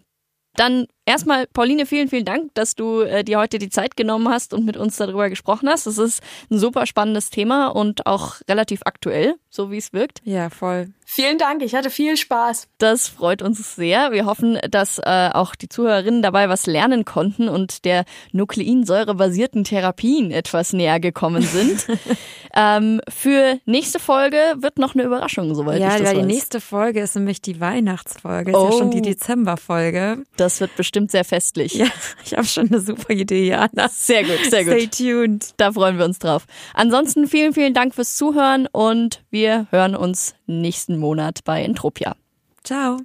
Dann 0.55 0.85
erstmal, 1.05 1.47
Pauline, 1.47 1.85
vielen, 1.85 2.07
vielen 2.07 2.25
Dank, 2.25 2.53
dass 2.53 2.75
du 2.75 3.01
äh, 3.01 3.23
dir 3.23 3.39
heute 3.39 3.59
die 3.59 3.69
Zeit 3.69 3.95
genommen 3.95 4.29
hast 4.29 4.53
und 4.53 4.65
mit 4.65 4.77
uns 4.77 4.97
darüber 4.97 5.29
gesprochen 5.29 5.69
hast. 5.69 5.87
Das 5.87 5.97
ist 5.97 6.21
ein 6.49 6.59
super 6.59 6.85
spannendes 6.85 7.29
Thema 7.29 7.67
und 7.67 8.05
auch 8.05 8.35
relativ 8.49 8.81
aktuell, 8.85 9.35
so 9.49 9.71
wie 9.71 9.77
es 9.77 9.93
wirkt. 9.93 10.21
Ja, 10.23 10.49
voll. 10.49 10.89
Vielen 11.05 11.37
Dank, 11.37 11.61
ich 11.61 11.75
hatte 11.75 11.89
viel 11.89 12.17
Spaß. 12.17 12.69
Das 12.79 13.07
freut 13.07 13.41
uns 13.41 13.75
sehr. 13.75 14.11
Wir 14.11 14.25
hoffen, 14.25 14.57
dass 14.71 14.97
äh, 14.99 15.29
auch 15.33 15.53
die 15.53 15.69
Zuhörerinnen 15.69 16.21
dabei 16.23 16.49
was 16.49 16.65
lernen 16.65 17.05
konnten 17.05 17.49
und 17.49 17.85
der 17.85 18.05
nukleinsäurebasierten 18.31 19.63
Therapien 19.63 20.31
etwas 20.31 20.73
näher 20.73 20.99
gekommen 20.99 21.43
sind. 21.43 21.85
ähm, 22.55 23.01
für 23.09 23.59
nächste 23.65 23.99
Folge 23.99 24.37
wird 24.57 24.79
noch 24.79 24.95
eine 24.95 25.03
Überraschung, 25.03 25.53
soweit 25.53 25.81
ja, 25.81 25.89
ich 25.97 26.01
das 26.01 26.07
weil 26.13 26.21
die 26.21 26.25
nächste 26.33 26.61
Folge 26.61 27.01
ist 27.01 27.15
nämlich 27.15 27.41
die 27.41 27.59
Weihnachtsfolge. 27.59 28.51
Ist 28.51 28.57
ja 28.57 28.71
schon 28.71 28.89
die 28.91 28.99
Oh. 28.99 29.01
Dezemberfolge. 29.01 30.23
das 30.37 30.61
wird 30.61 30.75
bestimmt 30.77 30.92
sehr 31.11 31.23
festlich. 31.23 31.73
Ja, 31.73 31.87
ich 32.25 32.33
habe 32.33 32.45
schon 32.45 32.67
eine 32.67 32.79
super 32.79 33.13
Idee, 33.13 33.47
Jana. 33.47 33.89
Sehr 33.89 34.23
gut, 34.23 34.39
sehr 34.49 34.63
gut. 34.63 34.73
Stay 34.73 34.87
tuned. 34.87 35.53
Da 35.57 35.71
freuen 35.71 35.97
wir 35.97 36.05
uns 36.05 36.19
drauf. 36.19 36.45
Ansonsten 36.73 37.27
vielen, 37.27 37.53
vielen 37.53 37.73
Dank 37.73 37.95
fürs 37.95 38.15
Zuhören 38.15 38.67
und 38.71 39.23
wir 39.29 39.67
hören 39.71 39.95
uns 39.95 40.35
nächsten 40.45 40.97
Monat 40.97 41.39
bei 41.43 41.63
Entropia. 41.63 42.15
Ciao. 42.63 42.99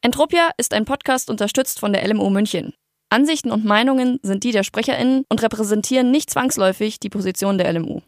Entropia 0.00 0.50
ist 0.56 0.74
ein 0.74 0.84
Podcast 0.84 1.28
unterstützt 1.30 1.80
von 1.80 1.92
der 1.92 2.06
LMU 2.06 2.30
München. 2.30 2.74
Ansichten 3.10 3.50
und 3.50 3.64
Meinungen 3.64 4.20
sind 4.22 4.44
die 4.44 4.52
der 4.52 4.62
SprecherInnen 4.62 5.24
und 5.28 5.42
repräsentieren 5.42 6.10
nicht 6.10 6.30
zwangsläufig 6.30 7.00
die 7.00 7.08
Position 7.08 7.58
der 7.58 7.72
LMU. 7.72 8.02